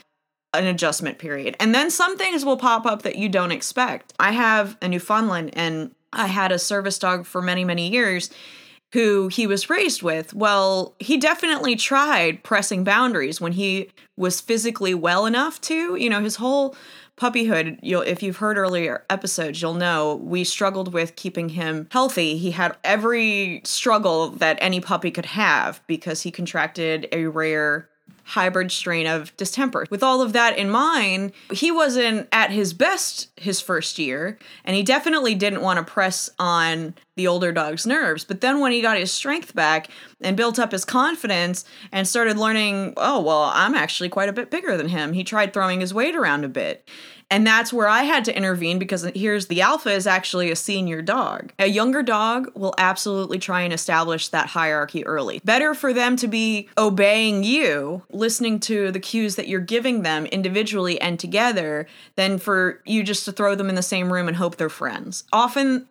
an 0.54 0.66
adjustment 0.66 1.18
period. 1.18 1.56
And 1.59 1.75
then 1.75 1.90
some 1.90 2.16
things 2.16 2.44
will 2.44 2.56
pop 2.56 2.87
up 2.87 3.02
that 3.02 3.16
you 3.16 3.28
don't 3.28 3.52
expect. 3.52 4.12
I 4.18 4.32
have 4.32 4.76
a 4.82 4.88
Newfoundland 4.88 5.50
and 5.54 5.94
I 6.12 6.26
had 6.26 6.52
a 6.52 6.59
service 6.59 6.99
dog 6.99 7.25
for 7.25 7.40
many, 7.40 7.64
many 7.64 7.88
years 7.88 8.30
who 8.92 9.28
he 9.28 9.47
was 9.47 9.71
raised 9.71 10.02
with. 10.02 10.35
Well, 10.35 10.94
he 10.99 11.16
definitely 11.16 11.76
tried 11.76 12.42
pressing 12.44 12.85
boundaries 12.85 13.40
when 13.40 13.52
he 13.52 13.90
was 14.16 14.40
physically 14.40 14.92
well 14.92 15.25
enough 15.25 15.61
to. 15.62 15.97
You 15.97 16.11
know, 16.11 16.21
his 16.21 16.37
whole 16.37 16.76
puppyhood, 17.16 17.78
you'll 17.82 18.02
if 18.02 18.23
you've 18.23 18.37
heard 18.37 18.59
earlier 18.59 19.04
episodes, 19.09 19.62
you'll 19.62 19.75
know 19.75 20.16
we 20.16 20.44
struggled 20.44 20.92
with 20.92 21.16
keeping 21.16 21.50
him 21.50 21.88
healthy. 21.90 22.37
He 22.37 22.50
had 22.50 22.76
every 22.85 23.62
struggle 23.64 24.28
that 24.28 24.59
any 24.61 24.80
puppy 24.80 25.11
could 25.11 25.26
have 25.26 25.80
because 25.87 26.23
he 26.23 26.30
contracted 26.30 27.09
a 27.12 27.26
rare 27.26 27.88
hybrid 28.25 28.73
strain 28.73 29.07
of 29.07 29.37
distemper. 29.37 29.87
With 29.91 30.02
all 30.02 30.23
of 30.23 30.33
that 30.33 30.57
in 30.57 30.71
mind, 30.71 31.33
he 31.52 31.71
wasn't 31.71 32.29
at 32.33 32.50
his 32.50 32.73
best 32.73 33.29
his 33.37 33.61
first 33.61 33.99
year, 33.99 34.38
and 34.64 34.76
he 34.76 34.83
definitely 34.83 35.35
didn't 35.35 35.62
want 35.62 35.79
to 35.79 35.93
press 35.93 36.31
on 36.38 36.95
the 37.16 37.26
older 37.26 37.52
dog's 37.52 37.87
nerves. 37.87 38.25
But 38.25 38.40
then 38.40 38.61
when 38.61 38.73
he 38.73 38.81
got 38.81 38.99
his 38.99 39.12
strength 39.12 39.54
back 39.54 39.88
and 40.21 40.37
built 40.37 40.59
up 40.59 40.73
his 40.73 40.85
confidence 40.85 41.64
and 41.90 42.09
started 42.09 42.38
learning, 42.38 42.95
oh, 42.97 43.21
well, 43.21 43.50
I'm 43.54 43.75
actually 43.75 44.09
quite 44.09 44.28
a 44.28 44.33
bit 44.33 44.50
bigger 44.50 44.76
than 44.76 44.88
him, 44.88 45.12
he 45.12 45.25
tried 45.25 45.52
throwing 45.52 45.81
his 45.81 45.95
weight 45.95 46.16
around 46.16 46.45
a 46.45 46.49
bit. 46.49 46.88
And 47.31 47.47
that's 47.47 47.73
where 47.73 47.88
I 47.88 48.02
had 48.02 48.26
to 48.26 48.37
intervene 48.37 48.78
because 48.78 49.11
here's 49.14 49.47
the 49.47 49.62
alpha 49.62 49.90
is 49.90 50.07
actually 50.07 50.50
a 50.50 50.57
senior 50.57 51.00
dog. 51.00 51.50
A 51.59 51.66
younger 51.66 52.02
dog 52.02 52.52
will 52.54 52.75
absolutely 52.76 53.38
try 53.38 53.62
and 53.62 53.73
establish 53.73 54.28
that 54.28 54.49
hierarchy 54.49 55.07
early. 55.07 55.40
Better 55.42 55.73
for 55.73 55.95
them 55.95 56.16
to 56.16 56.28
be 56.28 56.69
obeying 56.76 57.42
you, 57.42 58.02
listening 58.11 58.61
to 58.61 58.90
the 58.90 59.00
cues 59.00 59.37
that 59.37 59.49
you're 59.49 59.61
giving 59.61 60.02
them 60.02 60.26
individually 60.26 61.00
and 61.00 61.19
together, 61.19 61.87
than 62.16 62.37
for 62.37 62.83
you 62.85 63.02
just 63.02 63.25
to 63.25 63.33
throw 63.33 63.54
them 63.54 63.71
in 63.71 63.76
the 63.76 63.83
same 63.83 64.12
room 64.12 64.28
and 64.28 64.37
hope 64.37 64.57
they're 64.57 64.69
friends. 64.69 65.25
Often, 65.33 65.87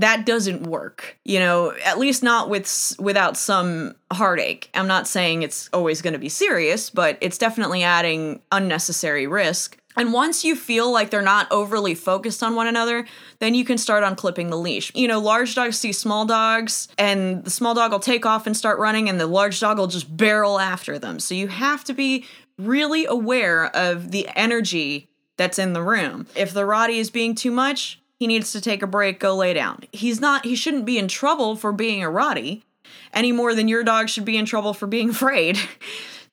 that 0.00 0.24
doesn't 0.24 0.62
work 0.62 1.18
you 1.24 1.38
know 1.38 1.72
at 1.84 1.98
least 1.98 2.22
not 2.22 2.48
with 2.48 2.94
without 2.98 3.36
some 3.36 3.94
heartache 4.12 4.70
i'm 4.74 4.86
not 4.86 5.06
saying 5.06 5.42
it's 5.42 5.68
always 5.72 6.02
going 6.02 6.12
to 6.12 6.18
be 6.18 6.28
serious 6.28 6.90
but 6.90 7.18
it's 7.20 7.38
definitely 7.38 7.82
adding 7.82 8.40
unnecessary 8.52 9.26
risk 9.26 9.78
and 9.98 10.12
once 10.12 10.44
you 10.44 10.54
feel 10.54 10.92
like 10.92 11.10
they're 11.10 11.22
not 11.22 11.50
overly 11.50 11.96
focused 11.96 12.44
on 12.44 12.54
one 12.54 12.68
another, 12.68 13.04
then 13.40 13.56
you 13.56 13.64
can 13.64 13.78
start 13.78 14.04
unclipping 14.04 14.48
the 14.48 14.56
leash. 14.56 14.92
You 14.94 15.08
know, 15.08 15.18
large 15.18 15.56
dogs 15.56 15.76
see 15.76 15.92
small 15.92 16.24
dogs, 16.24 16.86
and 16.96 17.42
the 17.42 17.50
small 17.50 17.74
dog 17.74 17.90
will 17.90 17.98
take 17.98 18.24
off 18.24 18.46
and 18.46 18.56
start 18.56 18.78
running, 18.78 19.08
and 19.08 19.18
the 19.18 19.26
large 19.26 19.58
dog 19.58 19.76
will 19.76 19.88
just 19.88 20.16
barrel 20.16 20.60
after 20.60 21.00
them. 21.00 21.18
So 21.18 21.34
you 21.34 21.48
have 21.48 21.82
to 21.84 21.94
be 21.94 22.24
really 22.58 23.06
aware 23.06 23.74
of 23.74 24.12
the 24.12 24.28
energy 24.36 25.08
that's 25.36 25.58
in 25.58 25.72
the 25.72 25.82
room. 25.82 26.28
If 26.36 26.52
the 26.52 26.62
Rottie 26.62 26.98
is 26.98 27.10
being 27.10 27.34
too 27.34 27.50
much, 27.50 28.00
he 28.18 28.26
needs 28.26 28.52
to 28.52 28.60
take 28.60 28.82
a 28.82 28.86
break, 28.86 29.20
go 29.20 29.34
lay 29.36 29.54
down. 29.54 29.80
He's 29.92 30.20
not, 30.20 30.44
he 30.44 30.56
shouldn't 30.56 30.86
be 30.86 30.98
in 30.98 31.08
trouble 31.08 31.56
for 31.56 31.72
being 31.72 32.02
a 32.02 32.08
Rottie 32.08 32.62
any 33.12 33.32
more 33.32 33.54
than 33.54 33.68
your 33.68 33.84
dog 33.84 34.08
should 34.08 34.24
be 34.24 34.36
in 34.36 34.44
trouble 34.44 34.74
for 34.74 34.86
being 34.86 35.10
afraid. 35.10 35.58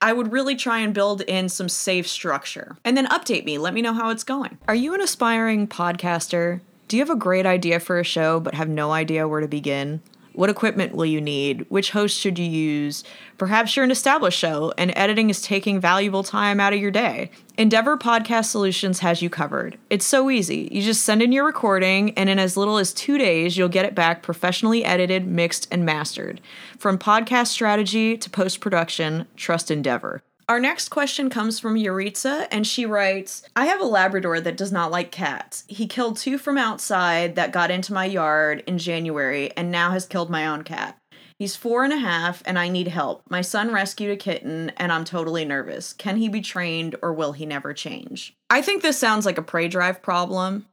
I 0.01 0.13
would 0.13 0.31
really 0.31 0.55
try 0.55 0.79
and 0.79 0.93
build 0.93 1.21
in 1.21 1.49
some 1.49 1.69
safe 1.69 2.07
structure. 2.07 2.75
And 2.83 2.97
then 2.97 3.07
update 3.07 3.45
me. 3.45 3.57
Let 3.57 3.73
me 3.73 3.81
know 3.81 3.93
how 3.93 4.09
it's 4.09 4.23
going. 4.23 4.57
Are 4.67 4.75
you 4.75 4.93
an 4.93 5.01
aspiring 5.01 5.67
podcaster? 5.67 6.59
Do 6.87 6.97
you 6.97 7.01
have 7.01 7.09
a 7.09 7.15
great 7.15 7.45
idea 7.45 7.79
for 7.79 7.99
a 7.99 8.03
show 8.03 8.39
but 8.39 8.53
have 8.53 8.69
no 8.69 8.91
idea 8.91 9.27
where 9.27 9.41
to 9.41 9.47
begin? 9.47 10.01
What 10.35 10.49
equipment 10.49 10.95
will 10.95 11.05
you 11.05 11.21
need? 11.21 11.65
Which 11.69 11.91
host 11.91 12.19
should 12.19 12.37
you 12.37 12.45
use? 12.45 13.03
Perhaps 13.37 13.75
you're 13.75 13.85
an 13.85 13.91
established 13.91 14.37
show 14.37 14.73
and 14.77 14.91
editing 14.95 15.29
is 15.29 15.41
taking 15.41 15.79
valuable 15.79 16.23
time 16.23 16.59
out 16.59 16.73
of 16.73 16.79
your 16.79 16.91
day. 16.91 17.31
Endeavor 17.57 17.97
Podcast 17.97 18.45
Solutions 18.45 18.99
has 18.99 19.21
you 19.21 19.29
covered. 19.29 19.77
It's 19.89 20.05
so 20.05 20.29
easy. 20.29 20.67
You 20.71 20.81
just 20.81 21.03
send 21.03 21.21
in 21.21 21.31
your 21.31 21.45
recording, 21.45 22.11
and 22.17 22.29
in 22.29 22.37
as 22.37 22.57
little 22.57 22.77
as 22.77 22.93
two 22.93 23.17
days, 23.17 23.55
you'll 23.55 23.69
get 23.69 23.85
it 23.85 23.95
back 23.95 24.23
professionally 24.23 24.83
edited, 24.83 25.25
mixed, 25.25 25.67
and 25.71 25.85
mastered. 25.85 26.41
From 26.77 26.97
podcast 26.97 27.47
strategy 27.47 28.17
to 28.17 28.29
post 28.29 28.59
production, 28.59 29.27
trust 29.37 29.71
Endeavor. 29.71 30.21
Our 30.47 30.59
next 30.59 30.89
question 30.89 31.31
comes 31.31 31.59
from 31.59 31.73
Yuritsa, 31.73 32.47
and 32.51 32.67
she 32.67 32.85
writes 32.85 33.41
I 33.55 33.65
have 33.65 33.81
a 33.81 33.85
Labrador 33.85 34.39
that 34.39 34.57
does 34.57 34.71
not 34.71 34.91
like 34.91 35.11
cats. 35.11 35.63
He 35.67 35.87
killed 35.87 36.17
two 36.17 36.37
from 36.37 36.57
outside 36.57 37.35
that 37.35 37.51
got 37.51 37.71
into 37.71 37.93
my 37.93 38.05
yard 38.05 38.63
in 38.67 38.77
January 38.77 39.51
and 39.57 39.71
now 39.71 39.89
has 39.89 40.05
killed 40.05 40.29
my 40.29 40.45
own 40.45 40.63
cat. 40.63 40.97
He's 41.39 41.55
four 41.55 41.83
and 41.83 41.91
a 41.91 41.97
half, 41.97 42.43
and 42.45 42.59
I 42.59 42.69
need 42.69 42.87
help. 42.87 43.23
My 43.27 43.41
son 43.41 43.73
rescued 43.73 44.11
a 44.11 44.15
kitten, 44.15 44.71
and 44.77 44.91
I'm 44.91 45.03
totally 45.03 45.45
nervous. 45.45 45.93
Can 45.93 46.17
he 46.17 46.29
be 46.29 46.41
trained, 46.41 46.95
or 47.01 47.11
will 47.11 47.33
he 47.33 47.45
never 47.45 47.73
change? 47.73 48.33
I 48.49 48.61
think 48.61 48.83
this 48.83 48.97
sounds 48.97 49.25
like 49.25 49.37
a 49.37 49.41
prey 49.41 49.67
drive 49.67 50.01
problem. 50.01 50.67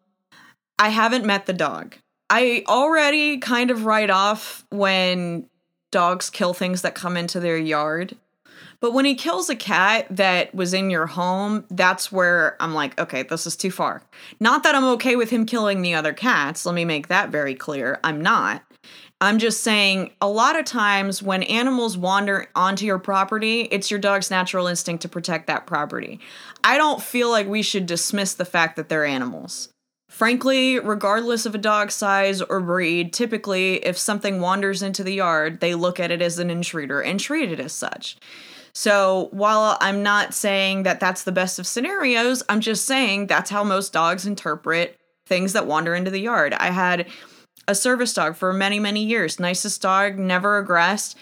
I 0.79 0.91
haven't 0.91 1.25
met 1.25 1.47
the 1.47 1.53
dog. 1.53 1.97
I 2.31 2.63
already 2.69 3.39
kind 3.39 3.71
of 3.71 3.87
write 3.87 4.11
off 4.11 4.65
when 4.71 5.49
dogs 5.91 6.31
kill 6.31 6.55
things 6.55 6.83
that 6.83 6.95
come 6.95 7.17
into 7.17 7.41
their 7.41 7.59
yard 7.59 8.17
but 8.83 8.93
when 8.93 9.05
he 9.05 9.15
kills 9.15 9.49
a 9.49 9.55
cat 9.55 10.09
that 10.11 10.53
was 10.53 10.75
in 10.75 10.91
your 10.91 11.07
home, 11.07 11.65
that's 11.71 12.11
where 12.11 12.57
I'm 12.59 12.75
like, 12.75 13.01
okay, 13.01 13.23
this 13.23 13.47
is 13.47 13.55
too 13.55 13.71
far. 13.71 14.03
Not 14.41 14.65
that 14.65 14.75
I'm 14.75 14.85
okay 14.95 15.15
with 15.15 15.31
him 15.31 15.47
killing 15.47 15.83
the 15.83 15.95
other 15.95 16.13
cats. 16.13 16.67
Let 16.67 16.75
me 16.75 16.85
make 16.85 17.07
that 17.07 17.31
very 17.31 17.55
clear. 17.55 18.01
I'm 18.03 18.21
not. 18.21 18.65
I'm 19.21 19.39
just 19.39 19.63
saying 19.63 20.11
a 20.21 20.29
lot 20.29 20.59
of 20.59 20.65
times 20.65 21.23
when 21.23 21.45
animals 21.45 21.97
wander 21.97 22.49
onto 22.57 22.85
your 22.85 22.99
property, 22.99 23.69
it's 23.71 23.89
your 23.89 24.01
dog's 24.01 24.33
natural 24.33 24.67
instinct 24.67 25.03
to 25.03 25.09
protect 25.09 25.47
that 25.47 25.65
property. 25.65 26.19
I 26.65 26.77
don't 26.77 27.01
feel 27.01 27.31
like 27.31 27.47
we 27.47 27.63
should 27.63 27.87
dismiss 27.87 28.35
the 28.35 28.45
fact 28.45 28.75
that 28.75 28.89
they're 28.89 29.05
animals. 29.05 29.69
Frankly, 30.11 30.81
regardless 30.81 31.47
of 31.47 31.55
a 31.55 31.59
dog's 31.59 31.95
size 31.95 32.43
or 32.43 32.61
breed, 32.61 33.13
typically 33.13 33.77
if 33.77 33.97
something 33.97 34.41
wanders 34.41 34.83
into 34.83 35.05
the 35.05 35.15
yard, 35.15 35.61
they 35.61 35.77
look 35.77 36.01
at 36.01 36.11
it 36.11 36.21
as 36.21 36.41
an 36.41 36.51
intruder 36.51 37.01
and 37.01 37.21
treat 37.21 37.53
it 37.53 37.61
as 37.61 37.73
such. 37.73 38.17
So 38.75 39.29
while 39.33 39.77
I'm 39.81 40.03
not 40.03 40.33
saying 40.33 40.85
that 40.85 41.01
that's 41.01 41.25
the 41.25 41.33
best 41.33 41.59
of 41.59 41.67
scenarios, 41.67 42.43
I'm 42.49 42.61
just 42.61 42.87
saying 42.87 43.27
that's 43.27 43.51
how 43.51 43.65
most 43.65 43.93
dogs 43.93 44.27
interpret 44.27 44.99
things 45.27 45.53
that 45.53 45.67
wander 45.67 45.95
into 45.95 46.11
the 46.11 46.21
yard. 46.21 46.55
I 46.55 46.71
had 46.71 47.07
a 47.69 47.75
service 47.75 48.13
dog 48.15 48.35
for 48.35 48.53
many, 48.53 48.81
many 48.81 49.05
years. 49.05 49.39
Nicest 49.39 49.83
dog, 49.83 50.19
never 50.19 50.59
aggressed. 50.59 51.17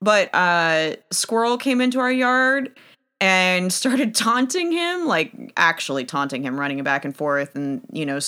But 0.00 0.34
uh 0.34 0.96
squirrel 1.10 1.56
came 1.56 1.80
into 1.80 2.00
our 2.00 2.12
yard 2.12 2.76
and 3.20 3.72
started 3.72 4.14
taunting 4.14 4.72
him, 4.72 5.06
like 5.06 5.52
actually 5.56 6.04
taunting 6.04 6.42
him, 6.42 6.58
running 6.58 6.82
back 6.82 7.04
and 7.04 7.16
forth 7.16 7.54
and, 7.54 7.86
you 7.92 8.04
know, 8.04 8.18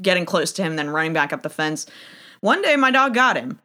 getting 0.00 0.26
close 0.26 0.52
to 0.52 0.62
him, 0.62 0.76
then 0.76 0.90
running 0.90 1.12
back 1.12 1.32
up 1.32 1.42
the 1.42 1.50
fence. 1.50 1.86
One 2.40 2.60
day 2.60 2.76
my 2.76 2.90
dog 2.90 3.14
got 3.14 3.36
him 3.36 3.58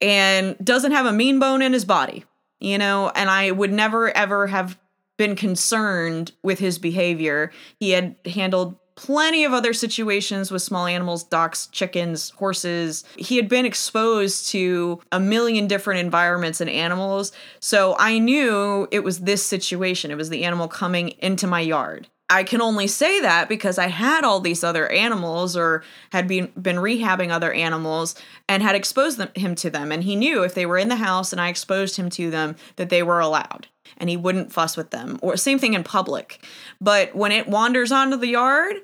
and 0.00 0.56
doesn't 0.62 0.92
have 0.92 1.06
a 1.06 1.12
mean 1.12 1.38
bone 1.38 1.62
in 1.62 1.72
his 1.72 1.84
body 1.84 2.24
you 2.64 2.78
know, 2.78 3.10
and 3.14 3.28
I 3.28 3.50
would 3.50 3.72
never 3.72 4.16
ever 4.16 4.46
have 4.46 4.78
been 5.16 5.36
concerned 5.36 6.32
with 6.42 6.58
his 6.58 6.78
behavior. 6.78 7.52
He 7.78 7.90
had 7.90 8.16
handled 8.24 8.76
plenty 8.96 9.44
of 9.44 9.52
other 9.52 9.72
situations 9.72 10.50
with 10.50 10.62
small 10.62 10.86
animals, 10.86 11.24
ducks, 11.24 11.66
chickens, 11.66 12.30
horses. 12.30 13.04
He 13.16 13.36
had 13.36 13.48
been 13.48 13.66
exposed 13.66 14.48
to 14.50 15.00
a 15.12 15.20
million 15.20 15.66
different 15.66 16.00
environments 16.00 16.60
and 16.60 16.70
animals. 16.70 17.32
So 17.60 17.96
I 17.98 18.18
knew 18.18 18.88
it 18.90 19.04
was 19.04 19.20
this 19.20 19.44
situation. 19.44 20.10
It 20.10 20.16
was 20.16 20.30
the 20.30 20.44
animal 20.44 20.68
coming 20.68 21.10
into 21.20 21.46
my 21.46 21.60
yard. 21.60 22.08
I 22.30 22.42
can 22.42 22.62
only 22.62 22.86
say 22.86 23.20
that 23.20 23.48
because 23.48 23.78
I 23.78 23.88
had 23.88 24.24
all 24.24 24.40
these 24.40 24.64
other 24.64 24.90
animals 24.90 25.56
or 25.56 25.84
had 26.10 26.26
been 26.26 26.50
been 26.60 26.76
rehabbing 26.76 27.30
other 27.30 27.52
animals 27.52 28.14
and 28.48 28.62
had 28.62 28.74
exposed 28.74 29.18
them, 29.18 29.28
him 29.34 29.54
to 29.56 29.70
them 29.70 29.92
and 29.92 30.02
he 30.02 30.16
knew 30.16 30.42
if 30.42 30.54
they 30.54 30.64
were 30.64 30.78
in 30.78 30.88
the 30.88 30.96
house 30.96 31.32
and 31.32 31.40
I 31.40 31.48
exposed 31.48 31.96
him 31.96 32.08
to 32.10 32.30
them 32.30 32.56
that 32.76 32.88
they 32.88 33.02
were 33.02 33.20
allowed 33.20 33.68
and 33.98 34.08
he 34.08 34.16
wouldn't 34.16 34.52
fuss 34.52 34.76
with 34.76 34.90
them 34.90 35.18
or 35.22 35.36
same 35.36 35.58
thing 35.58 35.74
in 35.74 35.84
public. 35.84 36.42
But 36.80 37.14
when 37.14 37.30
it 37.30 37.48
wanders 37.48 37.92
onto 37.92 38.16
the 38.16 38.28
yard, 38.28 38.76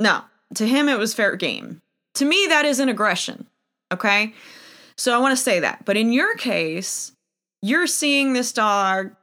no. 0.00 0.22
To 0.54 0.66
him 0.66 0.88
it 0.88 0.98
was 0.98 1.12
fair 1.12 1.36
game. 1.36 1.82
To 2.14 2.24
me 2.24 2.46
that 2.48 2.64
is 2.64 2.80
an 2.80 2.88
aggression. 2.88 3.46
Okay? 3.92 4.32
So 4.96 5.14
I 5.14 5.18
want 5.18 5.36
to 5.36 5.42
say 5.42 5.60
that. 5.60 5.84
But 5.84 5.98
in 5.98 6.12
your 6.12 6.34
case, 6.36 7.12
you're 7.60 7.86
seeing 7.86 8.32
this 8.32 8.52
dog 8.52 9.14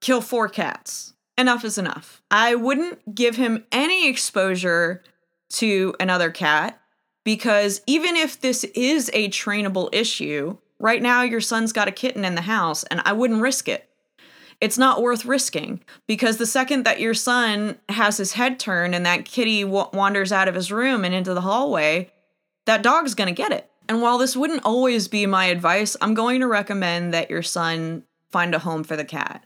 kill 0.00 0.22
four 0.22 0.48
cats 0.48 1.12
enough 1.38 1.64
is 1.64 1.78
enough. 1.78 2.20
I 2.30 2.54
wouldn't 2.54 3.14
give 3.14 3.36
him 3.36 3.64
any 3.72 4.08
exposure 4.08 5.02
to 5.50 5.94
another 5.98 6.30
cat 6.30 6.80
because 7.24 7.80
even 7.86 8.16
if 8.16 8.40
this 8.40 8.64
is 8.64 9.10
a 9.14 9.28
trainable 9.28 9.88
issue, 9.92 10.58
right 10.78 11.00
now 11.00 11.22
your 11.22 11.40
son's 11.40 11.72
got 11.72 11.88
a 11.88 11.92
kitten 11.92 12.24
in 12.24 12.34
the 12.34 12.42
house 12.42 12.84
and 12.84 13.00
I 13.04 13.12
wouldn't 13.12 13.40
risk 13.40 13.68
it. 13.68 13.88
It's 14.60 14.76
not 14.76 15.02
worth 15.02 15.24
risking 15.24 15.80
because 16.08 16.36
the 16.36 16.46
second 16.46 16.84
that 16.84 17.00
your 17.00 17.14
son 17.14 17.78
has 17.88 18.16
his 18.16 18.32
head 18.32 18.58
turned 18.58 18.94
and 18.94 19.06
that 19.06 19.24
kitty 19.24 19.62
w- 19.62 19.86
wanders 19.92 20.32
out 20.32 20.48
of 20.48 20.56
his 20.56 20.72
room 20.72 21.04
and 21.04 21.14
into 21.14 21.32
the 21.32 21.42
hallway, 21.42 22.10
that 22.66 22.82
dog's 22.82 23.14
going 23.14 23.32
to 23.32 23.42
get 23.42 23.52
it. 23.52 23.70
And 23.88 24.02
while 24.02 24.18
this 24.18 24.36
wouldn't 24.36 24.64
always 24.64 25.06
be 25.06 25.26
my 25.26 25.46
advice, 25.46 25.96
I'm 26.00 26.12
going 26.12 26.40
to 26.40 26.48
recommend 26.48 27.14
that 27.14 27.30
your 27.30 27.42
son 27.42 28.02
find 28.30 28.54
a 28.54 28.58
home 28.58 28.82
for 28.82 28.96
the 28.96 29.04
cat. 29.04 29.44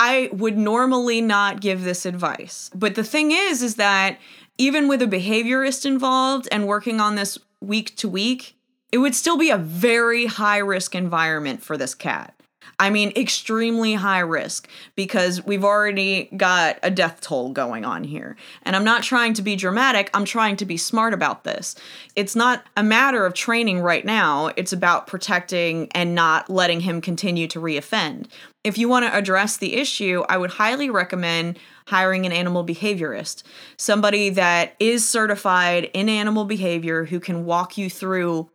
I 0.00 0.30
would 0.32 0.56
normally 0.56 1.20
not 1.20 1.60
give 1.60 1.82
this 1.82 2.06
advice. 2.06 2.70
But 2.72 2.94
the 2.94 3.02
thing 3.02 3.32
is, 3.32 3.62
is 3.62 3.74
that 3.74 4.18
even 4.56 4.86
with 4.86 5.02
a 5.02 5.06
behaviorist 5.06 5.84
involved 5.84 6.46
and 6.52 6.68
working 6.68 7.00
on 7.00 7.16
this 7.16 7.36
week 7.60 7.96
to 7.96 8.08
week, 8.08 8.54
it 8.92 8.98
would 8.98 9.16
still 9.16 9.36
be 9.36 9.50
a 9.50 9.58
very 9.58 10.26
high 10.26 10.58
risk 10.58 10.94
environment 10.94 11.64
for 11.64 11.76
this 11.76 11.96
cat. 11.96 12.32
I 12.78 12.90
mean, 12.90 13.12
extremely 13.16 13.94
high 13.94 14.20
risk 14.20 14.68
because 14.94 15.44
we've 15.44 15.64
already 15.64 16.30
got 16.36 16.78
a 16.82 16.90
death 16.90 17.20
toll 17.20 17.52
going 17.52 17.84
on 17.84 18.04
here. 18.04 18.36
And 18.62 18.76
I'm 18.76 18.84
not 18.84 19.02
trying 19.02 19.34
to 19.34 19.42
be 19.42 19.56
dramatic, 19.56 20.10
I'm 20.14 20.24
trying 20.24 20.56
to 20.56 20.64
be 20.64 20.76
smart 20.76 21.14
about 21.14 21.44
this. 21.44 21.74
It's 22.16 22.36
not 22.36 22.64
a 22.76 22.82
matter 22.82 23.26
of 23.26 23.34
training 23.34 23.80
right 23.80 24.04
now, 24.04 24.50
it's 24.56 24.72
about 24.72 25.06
protecting 25.06 25.88
and 25.92 26.14
not 26.14 26.48
letting 26.50 26.80
him 26.80 27.00
continue 27.00 27.46
to 27.48 27.60
reoffend. 27.60 28.26
If 28.64 28.76
you 28.76 28.88
want 28.88 29.06
to 29.06 29.16
address 29.16 29.56
the 29.56 29.76
issue, 29.76 30.24
I 30.28 30.36
would 30.36 30.50
highly 30.50 30.90
recommend 30.90 31.58
hiring 31.86 32.26
an 32.26 32.32
animal 32.32 32.66
behaviorist, 32.66 33.42
somebody 33.76 34.28
that 34.30 34.74
is 34.78 35.08
certified 35.08 35.90
in 35.94 36.08
animal 36.08 36.44
behavior 36.44 37.06
who 37.06 37.18
can 37.18 37.44
walk 37.44 37.78
you 37.78 37.88
through 37.88 38.50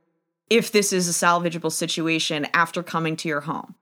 if 0.49 0.71
this 0.71 0.93
is 0.93 1.09
a 1.09 1.25
salvageable 1.25 1.71
situation 1.71 2.45
after 2.53 2.83
coming 2.83 3.15
to 3.15 3.27
your 3.27 3.41
home. 3.41 3.73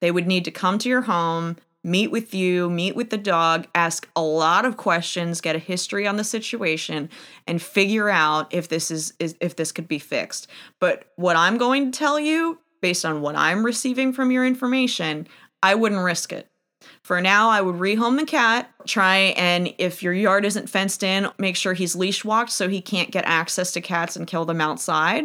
They 0.00 0.10
would 0.10 0.26
need 0.26 0.44
to 0.46 0.50
come 0.50 0.78
to 0.78 0.88
your 0.88 1.02
home, 1.02 1.56
meet 1.82 2.10
with 2.10 2.34
you, 2.34 2.68
meet 2.68 2.94
with 2.94 3.10
the 3.10 3.18
dog, 3.18 3.66
ask 3.74 4.08
a 4.14 4.22
lot 4.22 4.64
of 4.64 4.76
questions, 4.76 5.40
get 5.40 5.56
a 5.56 5.60
history 5.60 6.06
on 6.06 6.16
the 6.16 6.24
situation 6.24 7.08
and 7.46 7.62
figure 7.62 8.10
out 8.10 8.52
if 8.52 8.68
this 8.68 8.90
is, 8.90 9.14
is 9.18 9.36
if 9.40 9.56
this 9.56 9.72
could 9.72 9.88
be 9.88 9.98
fixed. 9.98 10.46
But 10.78 11.04
what 11.16 11.36
I'm 11.36 11.58
going 11.58 11.90
to 11.90 11.98
tell 11.98 12.18
you 12.18 12.58
based 12.80 13.04
on 13.04 13.20
what 13.20 13.36
I'm 13.36 13.64
receiving 13.64 14.12
from 14.12 14.30
your 14.30 14.46
information, 14.46 15.26
I 15.62 15.74
wouldn't 15.74 16.02
risk 16.02 16.32
it. 16.32 16.48
For 17.02 17.20
now, 17.20 17.50
I 17.50 17.60
would 17.60 17.76
rehome 17.76 18.18
the 18.18 18.24
cat, 18.24 18.70
try 18.86 19.34
and 19.36 19.74
if 19.78 20.02
your 20.02 20.14
yard 20.14 20.46
isn't 20.46 20.70
fenced 20.70 21.02
in, 21.02 21.28
make 21.38 21.56
sure 21.56 21.74
he's 21.74 21.94
leash 21.94 22.24
walked 22.24 22.50
so 22.50 22.68
he 22.68 22.80
can't 22.80 23.10
get 23.10 23.24
access 23.26 23.72
to 23.72 23.82
cats 23.82 24.16
and 24.16 24.26
kill 24.26 24.46
them 24.46 24.62
outside. 24.62 25.24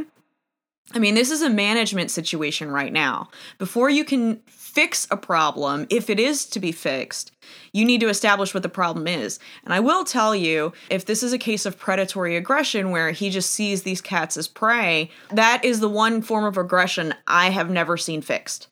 I 0.93 0.99
mean, 0.99 1.15
this 1.15 1.31
is 1.31 1.41
a 1.41 1.49
management 1.49 2.11
situation 2.11 2.69
right 2.69 2.93
now. 2.93 3.29
Before 3.57 3.89
you 3.89 4.03
can 4.03 4.41
fix 4.75 5.07
a 5.09 5.17
problem, 5.17 5.87
if 5.89 6.09
it 6.09 6.19
is 6.19 6.45
to 6.47 6.59
be 6.59 6.73
fixed, 6.73 7.31
you 7.71 7.85
need 7.85 8.01
to 8.01 8.09
establish 8.09 8.53
what 8.53 8.61
the 8.61 8.69
problem 8.69 9.07
is. 9.07 9.39
And 9.63 9.73
I 9.73 9.79
will 9.79 10.03
tell 10.03 10.35
you, 10.35 10.73
if 10.89 11.05
this 11.05 11.23
is 11.23 11.31
a 11.31 11.37
case 11.37 11.65
of 11.65 11.79
predatory 11.79 12.35
aggression 12.35 12.91
where 12.91 13.11
he 13.11 13.29
just 13.29 13.51
sees 13.51 13.83
these 13.83 14.01
cats 14.01 14.35
as 14.35 14.49
prey, 14.49 15.09
that 15.29 15.63
is 15.63 15.79
the 15.79 15.89
one 15.89 16.21
form 16.21 16.43
of 16.43 16.57
aggression 16.57 17.15
I 17.25 17.49
have 17.49 17.69
never 17.69 17.95
seen 17.95 18.21
fixed. 18.21 18.67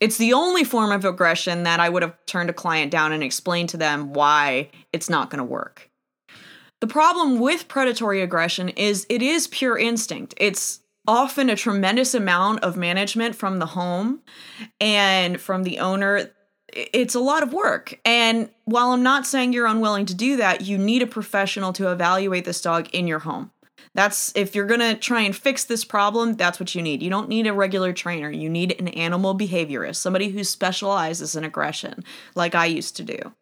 It's 0.00 0.18
the 0.18 0.32
only 0.32 0.64
form 0.64 0.92
of 0.92 1.04
aggression 1.04 1.64
that 1.64 1.80
I 1.80 1.88
would 1.88 2.02
have 2.02 2.14
turned 2.26 2.50
a 2.50 2.54
client 2.54 2.92
down 2.92 3.12
and 3.12 3.22
explained 3.22 3.70
to 3.70 3.76
them 3.76 4.12
why 4.12 4.70
it's 4.92 5.10
not 5.10 5.30
going 5.30 5.38
to 5.38 5.44
work. 5.44 5.90
The 6.80 6.86
problem 6.86 7.40
with 7.40 7.66
predatory 7.66 8.20
aggression 8.20 8.68
is 8.68 9.06
it 9.08 9.22
is 9.22 9.46
pure 9.48 9.78
instinct. 9.78 10.34
It's 10.36 10.80
often 11.06 11.50
a 11.50 11.56
tremendous 11.56 12.14
amount 12.14 12.62
of 12.62 12.76
management 12.76 13.34
from 13.34 13.58
the 13.58 13.66
home 13.66 14.22
and 14.80 15.40
from 15.40 15.62
the 15.62 15.78
owner. 15.78 16.30
It's 16.72 17.14
a 17.14 17.20
lot 17.20 17.42
of 17.42 17.52
work. 17.52 18.00
And 18.04 18.50
while 18.64 18.90
I'm 18.92 19.02
not 19.02 19.26
saying 19.26 19.52
you're 19.52 19.66
unwilling 19.66 20.06
to 20.06 20.14
do 20.14 20.36
that, 20.38 20.62
you 20.62 20.78
need 20.78 21.02
a 21.02 21.06
professional 21.06 21.72
to 21.74 21.90
evaluate 21.92 22.44
this 22.44 22.60
dog 22.60 22.88
in 22.92 23.06
your 23.06 23.20
home. 23.20 23.50
That's 23.94 24.32
if 24.34 24.54
you're 24.54 24.66
going 24.66 24.80
to 24.80 24.94
try 24.94 25.20
and 25.20 25.36
fix 25.36 25.64
this 25.64 25.84
problem, 25.84 26.34
that's 26.34 26.58
what 26.58 26.74
you 26.74 26.82
need. 26.82 27.02
You 27.02 27.10
don't 27.10 27.28
need 27.28 27.46
a 27.46 27.52
regular 27.52 27.92
trainer. 27.92 28.30
You 28.30 28.50
need 28.50 28.80
an 28.80 28.88
animal 28.88 29.38
behaviorist, 29.38 29.96
somebody 29.96 30.30
who 30.30 30.42
specializes 30.42 31.36
in 31.36 31.44
aggression, 31.44 32.02
like 32.34 32.56
I 32.56 32.66
used 32.66 32.96
to 32.96 33.04
do. 33.04 33.32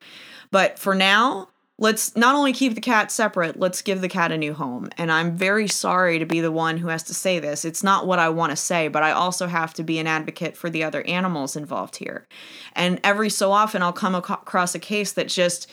But 0.51 0.79
for 0.79 0.95
now, 0.95 1.49
let's 1.79 2.15
not 2.17 2.35
only 2.35 2.53
keep 2.53 2.75
the 2.75 2.81
cat 2.81 3.11
separate, 3.11 3.59
let's 3.59 3.83
give 3.83 4.01
the 4.01 4.09
cat 4.09 4.31
a 4.31 4.39
new 4.39 4.55
home. 4.55 4.89
And 4.99 5.11
I'm 5.11 5.37
very 5.37 5.69
sorry 5.69 6.19
to 6.19 6.27
be 6.27 6.41
the 6.41 6.53
one 6.53 6.77
who 6.79 6.89
has 6.89 7.03
to 7.05 7.15
say 7.15 7.39
this. 7.39 7.65
It's 7.65 7.83
not 7.83 8.07
what 8.07 8.19
I 8.19 8.29
want 8.29 8.51
to 8.51 8.57
say, 8.57 8.89
but 8.89 9.03
I 9.03 9.13
also 9.13 9.47
have 9.47 9.75
to 9.75 9.83
be 9.83 9.99
an 9.99 10.07
advocate 10.07 10.57
for 10.57 10.71
the 10.71 10.85
other 10.85 11.03
animals 11.03 11.57
involved 11.57 11.97
here. 11.97 12.27
And 12.75 13.01
every 13.03 13.31
so 13.31 13.53
often, 13.53 13.83
I'll 13.83 13.93
come 13.93 14.15
across 14.15 14.75
a 14.75 14.79
case 14.79 15.13
that 15.13 15.29
just 15.29 15.71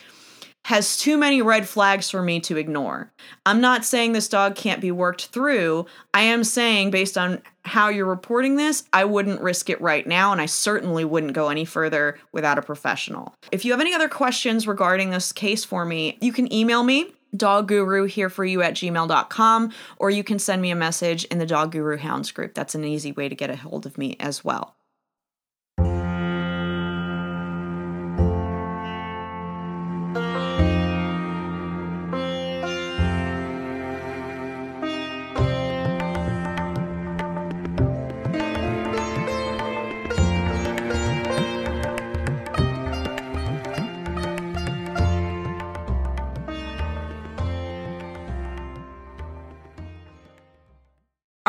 has 0.64 0.96
too 0.96 1.16
many 1.16 1.42
red 1.42 1.68
flags 1.68 2.10
for 2.10 2.22
me 2.22 2.40
to 2.40 2.56
ignore. 2.56 3.10
I'm 3.46 3.60
not 3.60 3.84
saying 3.84 4.12
this 4.12 4.28
dog 4.28 4.54
can't 4.54 4.80
be 4.80 4.92
worked 4.92 5.26
through. 5.26 5.86
I 6.14 6.22
am 6.22 6.44
saying, 6.44 6.90
based 6.90 7.16
on 7.16 7.42
how 7.64 7.88
you're 7.88 8.06
reporting 8.06 8.56
this, 8.56 8.84
I 8.92 9.04
wouldn't 9.04 9.40
risk 9.40 9.70
it 9.70 9.80
right 9.80 10.06
now, 10.06 10.32
and 10.32 10.40
I 10.40 10.46
certainly 10.46 11.04
wouldn't 11.04 11.32
go 11.32 11.48
any 11.48 11.64
further 11.64 12.18
without 12.32 12.58
a 12.58 12.62
professional. 12.62 13.34
If 13.50 13.64
you 13.64 13.72
have 13.72 13.80
any 13.80 13.94
other 13.94 14.08
questions 14.08 14.66
regarding 14.66 15.10
this 15.10 15.32
case 15.32 15.64
for 15.64 15.84
me, 15.84 16.18
you 16.20 16.32
can 16.32 16.52
email 16.52 16.82
me 16.82 17.14
dog 17.36 17.68
guru 17.68 18.04
here 18.04 18.28
for 18.28 18.44
you 18.44 18.60
at 18.62 18.74
gmail.com 18.74 19.72
or 19.98 20.10
you 20.10 20.24
can 20.24 20.38
send 20.38 20.60
me 20.60 20.70
a 20.70 20.76
message 20.76 21.24
in 21.26 21.38
the 21.38 21.46
dog 21.46 21.70
guru 21.72 21.96
hounds 21.96 22.32
group 22.32 22.54
that's 22.54 22.74
an 22.74 22.84
easy 22.84 23.12
way 23.12 23.28
to 23.28 23.36
get 23.36 23.50
a 23.50 23.56
hold 23.56 23.86
of 23.86 23.96
me 23.96 24.16
as 24.18 24.44
well 24.44 24.74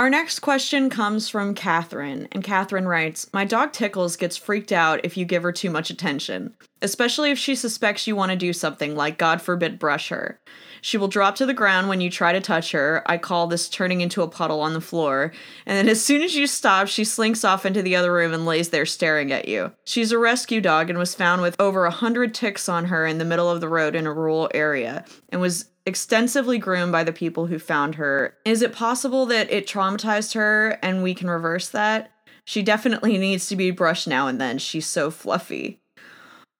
Our 0.02 0.10
next 0.10 0.40
question 0.40 0.90
comes 0.90 1.30
from 1.30 1.54
Catherine, 1.54 2.28
and 2.32 2.44
Catherine 2.44 2.88
writes 2.88 3.30
My 3.34 3.46
dog 3.46 3.72
Tickles 3.72 4.16
gets 4.16 4.36
freaked 4.36 4.72
out 4.72 5.00
if 5.04 5.16
you 5.16 5.26
give 5.26 5.44
her 5.44 5.52
too 5.52 5.70
much 5.70 5.92
attention, 5.92 6.56
especially 6.82 7.30
if 7.30 7.38
she 7.38 7.54
suspects 7.54 8.08
you 8.08 8.16
want 8.16 8.32
to 8.32 8.36
do 8.36 8.52
something 8.52 8.96
like, 8.96 9.20
God 9.20 9.44
forbid, 9.44 9.78
brush 9.78 10.10
her. 10.10 10.40
She 10.82 10.98
will 10.98 11.08
drop 11.08 11.36
to 11.36 11.46
the 11.46 11.54
ground 11.54 11.88
when 11.88 12.02
you 12.02 12.10
try 12.10 12.34
to 12.34 12.42
touch 12.42 12.72
her. 12.72 13.04
I 13.06 13.20
call 13.20 13.46
this 13.46 13.70
turning 13.70 14.02
into 14.02 14.24
a 14.24 14.28
puddle 14.28 14.62
on 14.62 14.74
the 14.74 14.82
floor. 14.82 15.32
And 15.68 15.78
then 15.78 15.88
as 15.88 16.04
soon 16.04 16.24
as 16.24 16.36
you 16.36 16.48
stop, 16.48 16.88
she 16.88 17.04
slinks 17.04 17.46
off 17.46 17.64
into 17.64 17.84
the 17.84 17.96
other 17.96 18.12
room 18.12 18.34
and 18.34 18.44
lays 18.44 18.70
there 18.70 18.88
staring 18.88 19.32
at 19.32 19.48
you. 19.48 19.72
She's 19.86 20.12
a 20.12 20.18
rescue 20.18 20.62
dog 20.62 20.90
and 20.90 20.98
was 20.98 21.14
found 21.14 21.44
with 21.44 21.56
over 21.60 21.86
a 21.86 21.92
hundred 21.92 22.34
ticks 22.34 22.68
on 22.68 22.86
her 22.86 23.06
in 23.06 23.20
the 23.20 23.26
middle 23.26 23.52
of 23.52 23.62
the 23.62 23.70
road 23.70 23.96
in 23.96 24.08
a 24.08 24.14
rural 24.14 24.50
area 24.56 25.06
and 25.30 25.40
was 25.40 25.66
extensively 25.86 26.58
groomed 26.58 26.92
by 26.92 27.04
the 27.04 27.14
people 27.14 27.48
who 27.48 27.60
found 27.60 27.96
her. 27.96 28.38
Is 28.46 28.62
it 28.62 28.74
possible 28.74 29.26
that 29.28 29.52
it 29.52 29.68
traumatized 29.68 30.34
her 30.34 30.78
and 30.82 31.04
we 31.04 31.14
can 31.14 31.30
reverse 31.30 31.70
that? 31.70 32.12
She 32.46 32.62
definitely 32.62 33.18
needs 33.18 33.48
to 33.48 33.56
be 33.56 33.72
brushed 33.72 34.08
now 34.08 34.28
and 34.28 34.40
then. 34.40 34.58
She's 34.58 34.88
so 34.88 35.12
fluffy. 35.12 35.80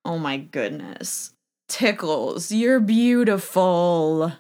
Oh 0.04 0.18
my 0.18 0.38
goodness. 0.38 1.34
Tickles, 1.68 2.52
you're 2.52 2.80
beautiful. 2.80 4.34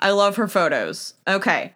I 0.00 0.10
love 0.10 0.36
her 0.36 0.48
photos. 0.48 1.14
Okay. 1.28 1.74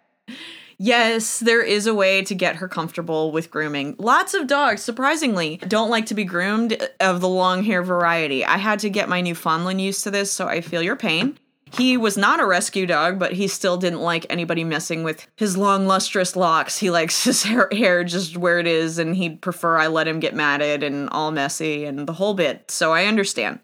Yes, 0.79 1.39
there 1.39 1.63
is 1.63 1.87
a 1.87 1.93
way 1.95 2.21
to 2.23 2.35
get 2.35 2.57
her 2.57 2.67
comfortable 2.67 3.31
with 3.31 3.49
grooming. 3.49 3.95
Lots 3.97 4.35
of 4.35 4.45
dogs, 4.45 4.83
surprisingly, 4.83 5.57
don't 5.67 5.89
like 5.89 6.05
to 6.07 6.13
be 6.13 6.23
groomed 6.23 6.77
of 6.99 7.19
the 7.19 7.27
long 7.27 7.63
hair 7.63 7.81
variety. 7.81 8.45
I 8.45 8.57
had 8.57 8.79
to 8.79 8.89
get 8.89 9.09
my 9.09 9.21
new 9.21 9.29
Newfoundland 9.29 9.81
used 9.81 10.03
to 10.03 10.11
this, 10.11 10.31
so 10.31 10.47
I 10.47 10.61
feel 10.61 10.83
your 10.83 10.95
pain. 10.95 11.39
He 11.71 11.97
was 11.97 12.17
not 12.17 12.39
a 12.39 12.45
rescue 12.45 12.85
dog, 12.85 13.19
but 13.19 13.33
he 13.33 13.47
still 13.47 13.77
didn't 13.77 14.01
like 14.01 14.25
anybody 14.29 14.63
messing 14.63 15.03
with 15.03 15.27
his 15.35 15.57
long, 15.57 15.87
lustrous 15.87 16.35
locks. 16.35 16.77
He 16.77 16.89
likes 16.89 17.23
his 17.25 17.43
hair, 17.43 17.67
hair 17.71 18.03
just 18.03 18.37
where 18.37 18.59
it 18.59 18.67
is, 18.67 18.97
and 18.97 19.15
he'd 19.15 19.41
prefer 19.41 19.77
I 19.77 19.87
let 19.87 20.07
him 20.07 20.19
get 20.19 20.35
matted 20.35 20.83
and 20.83 21.09
all 21.09 21.31
messy 21.31 21.85
and 21.85 22.07
the 22.07 22.13
whole 22.13 22.33
bit. 22.33 22.71
So 22.71 22.93
I 22.93 23.05
understand. 23.05 23.59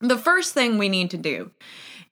The 0.00 0.18
first 0.18 0.54
thing 0.54 0.78
we 0.78 0.88
need 0.88 1.10
to 1.10 1.16
do 1.16 1.50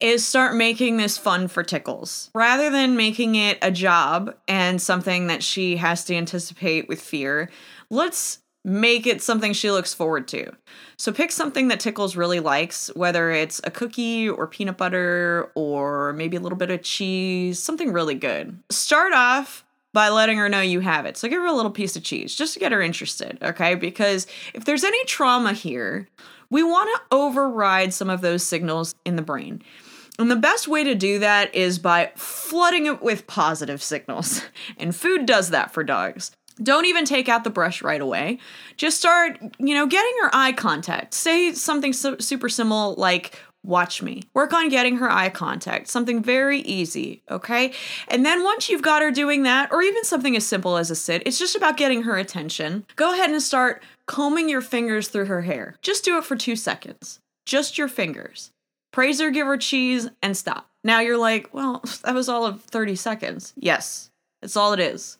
is 0.01 0.27
start 0.27 0.55
making 0.55 0.97
this 0.97 1.16
fun 1.16 1.49
for 1.49 1.62
Tickles. 1.62 2.31
Rather 2.35 2.71
than 2.71 2.97
making 2.97 3.35
it 3.35 3.59
a 3.62 3.71
job 3.71 4.35
and 4.47 4.81
something 4.81 5.29
that 5.29 5.42
she 5.42 5.77
has 5.77 6.05
to 6.05 6.14
anticipate 6.14 6.88
with 6.88 7.01
fear, 7.01 7.51
let's 7.88 8.40
make 8.66 9.07
it 9.07 9.22
something 9.22 9.52
she 9.52 9.70
looks 9.70 9.94
forward 9.94 10.26
to. 10.26 10.50
So 10.96 11.12
pick 11.12 11.31
something 11.31 11.68
that 11.68 11.79
Tickles 11.79 12.16
really 12.16 12.40
likes, 12.40 12.88
whether 12.96 13.31
it's 13.31 13.61
a 13.62 13.70
cookie 13.70 14.29
or 14.29 14.48
peanut 14.48 14.76
butter 14.76 15.52
or 15.55 16.12
maybe 16.14 16.37
a 16.37 16.40
little 16.40 16.59
bit 16.59 16.72
of 16.72 16.83
cheese, 16.83 17.62
something 17.62 17.92
really 17.92 18.16
good. 18.16 18.59
Start 18.68 19.12
off 19.12 19.64
by 19.92 20.09
letting 20.09 20.37
her 20.38 20.48
know 20.48 20.61
you 20.61 20.81
have 20.81 21.07
it. 21.07 21.16
So 21.16 21.29
give 21.29 21.40
her 21.40 21.46
a 21.46 21.52
little 21.52 21.70
piece 21.70 21.94
of 21.94 22.02
cheese 22.02 22.35
just 22.35 22.55
to 22.55 22.61
get 22.61 22.72
her 22.72 22.83
interested, 22.83 23.38
okay? 23.40 23.76
Because 23.76 24.26
if 24.52 24.64
there's 24.64 24.85
any 24.85 25.02
trauma 25.05 25.52
here, 25.52 26.09
we 26.50 26.64
want 26.64 26.90
to 26.92 27.16
override 27.16 27.94
some 27.94 28.11
of 28.11 28.20
those 28.20 28.42
signals 28.42 28.96
in 29.05 29.14
the 29.14 29.22
brain. 29.22 29.62
And 30.18 30.29
the 30.29 30.37
best 30.37 30.66
way 30.66 30.83
to 30.83 30.96
do 30.96 31.20
that 31.20 31.55
is 31.55 31.79
by 31.79 32.11
flooding 32.16 32.87
it 32.87 33.00
with 33.00 33.29
positive 33.29 33.83
signals. 33.83 34.42
And 34.76 34.94
food 34.94 35.24
does 35.24 35.50
that 35.50 35.72
for 35.72 35.85
dogs. 35.85 36.33
Don't 36.62 36.87
even 36.87 37.05
take 37.05 37.29
out 37.29 37.45
the 37.45 37.51
brush 37.51 37.83
right 37.83 38.01
away. 38.01 38.38
Just 38.77 38.99
start, 38.99 39.38
you 39.59 39.75
know, 39.75 39.87
getting 39.87 40.12
her 40.23 40.31
eye 40.33 40.53
contact. 40.53 41.14
Say 41.14 41.53
something 41.53 41.92
so, 41.92 42.16
super 42.19 42.49
simple 42.49 42.95
like, 42.95 43.38
watch 43.66 44.01
me. 44.01 44.23
Work 44.33 44.53
on 44.53 44.69
getting 44.69 44.97
her 44.97 45.11
eye 45.11 45.29
contact, 45.29 45.88
something 45.88 46.23
very 46.23 46.61
easy, 46.61 47.23
okay? 47.31 47.73
And 48.09 48.25
then 48.25 48.45
once 48.45 48.69
you've 48.69 48.83
got 48.83 49.03
her 49.03 49.11
doing 49.11 49.42
that, 49.42 49.71
or 49.73 49.83
even 49.83 50.05
something 50.05 50.37
as 50.37 50.47
simple 50.47 50.77
as 50.77 50.90
a 50.90 50.95
sit, 50.95 51.23
it's 51.27 51.38
just 51.38 51.57
about 51.57 51.77
getting 51.77 52.05
her 52.05 52.16
attention. 52.16 52.87
Go 52.97 53.12
ahead 53.12 53.31
and 53.31 53.42
start 53.42 53.83
combing 54.07 54.49
your 54.49 54.61
fingers 54.62 55.09
through 55.09 55.27
her 55.27 55.42
hair. 55.42 55.77
Just 55.83 56.05
do 56.05 56.16
it 56.16 56.25
for 56.25 56.37
two 56.37 56.57
seconds. 56.57 57.21
Just 57.45 57.77
your 57.77 57.88
fingers. 57.88 58.51
Praise 58.92 59.21
her, 59.21 59.31
give 59.31 59.47
her 59.47 59.59
cheese, 59.59 60.09
and 60.23 60.37
stop. 60.37 60.69
Now 60.85 61.01
you're 61.01 61.19
like, 61.19 61.53
well, 61.53 61.83
that 62.05 62.14
was 62.14 62.29
all 62.29 62.47
of 62.47 62.62
30 62.62 62.97
seconds. 62.97 63.53
Yes, 63.57 64.11
that's 64.40 64.57
all 64.57 64.73
it 64.73 64.81
is. 64.81 65.19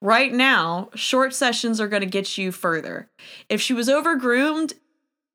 Right 0.00 0.32
now, 0.32 0.90
short 0.94 1.34
sessions 1.34 1.80
are 1.80 1.88
going 1.88 2.02
to 2.02 2.08
get 2.08 2.38
you 2.38 2.52
further. 2.52 3.10
If 3.48 3.60
she 3.60 3.74
was 3.74 3.88
over 3.88 4.14
groomed, 4.14 4.74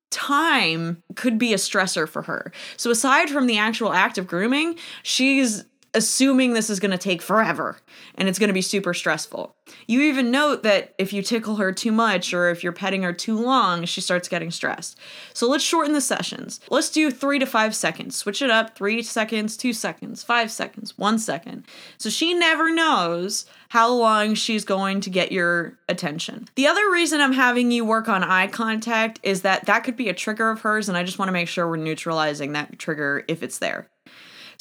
time 0.10 1.04
could 1.16 1.38
be 1.38 1.54
a 1.54 1.58
stressor 1.58 2.08
for 2.08 2.22
her. 2.24 2.54
So, 2.78 2.90
aside 2.90 3.30
from 3.30 3.48
the 3.48 3.58
actual 3.58 3.92
act 3.92 4.18
of 4.18 4.28
grooming, 4.28 4.78
she's 5.02 5.66
assuming 5.94 6.54
this 6.54 6.70
is 6.70 6.80
going 6.80 6.92
to 6.92 6.98
take 6.98 7.22
forever 7.22 7.78
and 8.16 8.28
it's 8.28 8.40
going 8.40 8.48
to 8.48 8.54
be 8.54 8.62
super 8.62 8.94
stressful. 8.94 9.56
You 9.88 10.02
even 10.02 10.32
note 10.32 10.64
that 10.64 10.94
if 10.98 11.14
you 11.14 11.22
tickle 11.22 11.56
her 11.58 11.72
too 11.72 11.92
much 11.92 12.34
or 12.34 12.50
if 12.50 12.64
you're 12.64 12.74
petting 12.74 13.04
her 13.04 13.14
too 13.14 13.40
long, 13.40 13.86
she 13.86 14.02
starts 14.02 14.28
getting 14.28 14.52
stressed. 14.52 15.00
So 15.34 15.48
let's 15.48 15.64
shorten 15.64 15.94
the 15.94 16.02
sessions. 16.02 16.60
Let's 16.70 16.90
do 16.90 17.12
three 17.12 17.40
to 17.40 17.46
five 17.46 17.76
seconds. 17.76 18.16
Switch 18.16 18.42
it 18.42 18.50
up 18.50 18.76
three 18.76 19.02
seconds, 19.04 19.56
two 19.56 19.74
seconds, 19.74 20.24
five 20.24 20.52
seconds, 20.52 20.98
one 20.98 21.20
second. 21.20 21.66
So 21.98 22.10
she 22.10 22.34
never 22.34 22.74
knows 22.74 23.46
how 23.70 23.92
long 23.92 24.36
she's 24.36 24.66
going 24.66 25.02
to 25.02 25.10
get 25.10 25.32
your 25.32 25.78
attention. 25.90 26.48
The 26.56 26.68
other 26.68 26.92
reason 26.92 27.22
I'm 27.22 27.34
having 27.34 27.72
you 27.72 27.86
work 27.86 28.08
on 28.08 28.24
eye 28.24 28.48
contact 28.48 29.20
is 29.24 29.42
that 29.42 29.66
that 29.66 29.84
could 29.84 29.96
be 29.96 30.10
a 30.10 30.14
trigger 30.14 30.50
of 30.52 30.62
hers, 30.62 30.90
and 30.90 30.98
I 30.98 31.04
just 31.04 31.18
want 31.18 31.30
to 31.30 31.34
make 31.34 31.48
sure 31.48 31.68
we're 31.68 31.78
neutralizing 31.78 32.54
that 32.54 32.78
trigger 32.78 33.24
if 33.28 33.42
it's 33.42 33.58
there. 33.58 33.88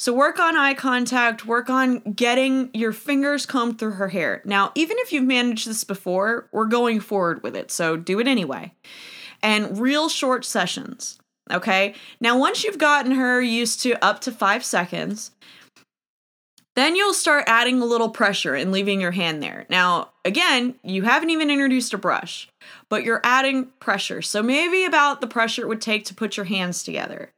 So 0.03 0.11
work 0.11 0.37
on 0.37 0.57
eye 0.57 0.73
contact, 0.73 1.45
work 1.45 1.69
on 1.69 1.99
getting 1.99 2.69
your 2.73 2.91
fingers 2.91 3.45
combed 3.45 3.79
through 3.79 3.91
her 3.91 4.09
hair. 4.09 4.41
Now, 4.43 4.73
even 4.75 4.97
if 4.99 5.13
you've 5.13 5.23
managed 5.23 5.65
this 5.65 5.85
before, 5.85 6.49
we're 6.51 6.65
going 6.65 6.99
forward 6.99 7.41
with 7.41 7.55
it, 7.55 7.71
so 7.71 7.95
do 7.95 8.19
it 8.19 8.27
anyway. 8.27 8.73
And 9.41 9.79
real 9.79 10.09
short 10.09 10.43
sessions. 10.43 11.19
Okay? 11.49 11.95
Now, 12.19 12.37
once 12.37 12.65
you've 12.65 12.79
gotten 12.79 13.13
her 13.13 13.41
used 13.41 13.81
to 13.83 13.93
up 14.03 14.19
to 14.23 14.31
five 14.33 14.65
seconds, 14.65 15.31
then 16.75 16.97
you'll 16.97 17.13
start 17.13 17.45
adding 17.47 17.79
a 17.79 17.85
little 17.85 18.09
pressure 18.09 18.55
and 18.55 18.73
leaving 18.73 18.99
your 18.99 19.11
hand 19.11 19.41
there. 19.41 19.65
Now, 19.69 20.09
again, 20.25 20.75
you 20.83 21.03
haven't 21.03 21.29
even 21.29 21.49
introduced 21.49 21.93
a 21.93 21.97
brush, 21.97 22.49
but 22.89 23.05
you're 23.05 23.21
adding 23.23 23.67
pressure. 23.79 24.21
So 24.21 24.43
maybe 24.43 24.83
about 24.83 25.21
the 25.21 25.27
pressure 25.27 25.61
it 25.61 25.69
would 25.69 25.79
take 25.79 26.03
to 26.07 26.13
put 26.13 26.35
your 26.35 26.47
hands 26.47 26.83
together. 26.83 27.31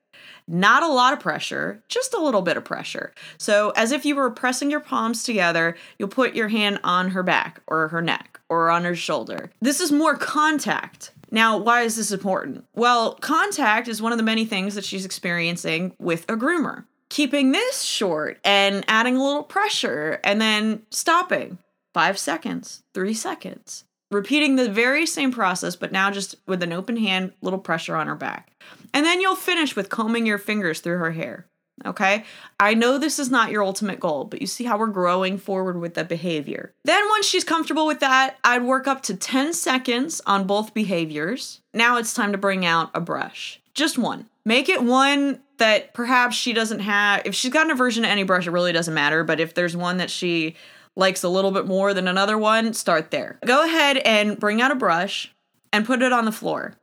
Not 0.47 0.83
a 0.83 0.87
lot 0.87 1.13
of 1.13 1.19
pressure, 1.19 1.81
just 1.87 2.13
a 2.13 2.21
little 2.21 2.43
bit 2.43 2.57
of 2.57 2.63
pressure. 2.63 3.13
So, 3.37 3.71
as 3.75 3.91
if 3.91 4.05
you 4.05 4.15
were 4.15 4.29
pressing 4.29 4.69
your 4.69 4.79
palms 4.79 5.23
together, 5.23 5.75
you'll 5.97 6.07
put 6.07 6.35
your 6.35 6.49
hand 6.49 6.79
on 6.83 7.09
her 7.09 7.23
back 7.23 7.61
or 7.67 7.87
her 7.87 8.01
neck 8.01 8.39
or 8.47 8.69
on 8.69 8.83
her 8.83 8.95
shoulder. 8.95 9.51
This 9.59 9.79
is 9.79 9.91
more 9.91 10.15
contact. 10.15 11.11
Now, 11.31 11.57
why 11.57 11.81
is 11.81 11.95
this 11.95 12.11
important? 12.11 12.65
Well, 12.75 13.15
contact 13.15 13.87
is 13.87 14.01
one 14.01 14.11
of 14.11 14.19
the 14.19 14.23
many 14.23 14.45
things 14.45 14.75
that 14.75 14.85
she's 14.85 15.05
experiencing 15.05 15.95
with 15.99 16.29
a 16.29 16.35
groomer. 16.35 16.85
Keeping 17.09 17.51
this 17.51 17.81
short 17.81 18.39
and 18.43 18.85
adding 18.87 19.15
a 19.15 19.23
little 19.23 19.43
pressure 19.43 20.19
and 20.23 20.39
then 20.39 20.83
stopping 20.91 21.57
five 21.93 22.17
seconds, 22.17 22.83
three 22.93 23.13
seconds, 23.13 23.85
repeating 24.11 24.55
the 24.55 24.69
very 24.69 25.05
same 25.05 25.31
process, 25.31 25.75
but 25.75 25.91
now 25.91 26.11
just 26.11 26.35
with 26.47 26.63
an 26.63 26.73
open 26.73 26.97
hand, 26.97 27.33
little 27.41 27.59
pressure 27.59 27.95
on 27.95 28.07
her 28.07 28.15
back. 28.15 28.51
And 28.93 29.05
then 29.05 29.21
you'll 29.21 29.35
finish 29.35 29.75
with 29.75 29.89
combing 29.89 30.25
your 30.25 30.37
fingers 30.37 30.79
through 30.79 30.97
her 30.97 31.11
hair. 31.11 31.47
Okay? 31.85 32.23
I 32.59 32.73
know 32.73 32.97
this 32.97 33.19
is 33.19 33.29
not 33.29 33.51
your 33.51 33.63
ultimate 33.63 33.99
goal, 33.99 34.23
but 34.23 34.39
you 34.39 34.47
see 34.47 34.63
how 34.63 34.77
we're 34.77 34.87
growing 34.87 35.37
forward 35.37 35.79
with 35.79 35.95
the 35.95 36.05
behavior. 36.05 36.73
Then, 36.85 37.03
once 37.09 37.25
she's 37.25 37.43
comfortable 37.43 37.85
with 37.85 37.99
that, 37.99 38.37
I'd 38.43 38.63
work 38.63 38.87
up 38.87 39.01
to 39.03 39.15
10 39.15 39.53
seconds 39.53 40.21
on 40.25 40.47
both 40.47 40.73
behaviors. 40.73 41.59
Now 41.73 41.97
it's 41.97 42.13
time 42.13 42.31
to 42.31 42.37
bring 42.37 42.65
out 42.65 42.91
a 42.93 43.01
brush. 43.01 43.59
Just 43.73 43.97
one. 43.97 44.27
Make 44.45 44.69
it 44.69 44.83
one 44.83 45.41
that 45.57 45.93
perhaps 45.93 46.35
she 46.35 46.53
doesn't 46.53 46.79
have. 46.79 47.23
If 47.25 47.35
she's 47.35 47.51
got 47.51 47.65
an 47.65 47.71
aversion 47.71 48.03
to 48.03 48.09
any 48.09 48.23
brush, 48.23 48.47
it 48.47 48.51
really 48.51 48.71
doesn't 48.71 48.93
matter. 48.93 49.23
But 49.23 49.39
if 49.39 49.53
there's 49.53 49.75
one 49.75 49.97
that 49.97 50.09
she 50.09 50.55
likes 50.95 51.23
a 51.23 51.29
little 51.29 51.51
bit 51.51 51.65
more 51.65 51.93
than 51.93 52.07
another 52.07 52.37
one, 52.37 52.73
start 52.73 53.11
there. 53.11 53.39
Go 53.45 53.63
ahead 53.65 53.97
and 53.97 54.39
bring 54.39 54.61
out 54.61 54.71
a 54.71 54.75
brush 54.75 55.33
and 55.73 55.85
put 55.85 56.01
it 56.01 56.13
on 56.13 56.25
the 56.25 56.31
floor, 56.31 56.75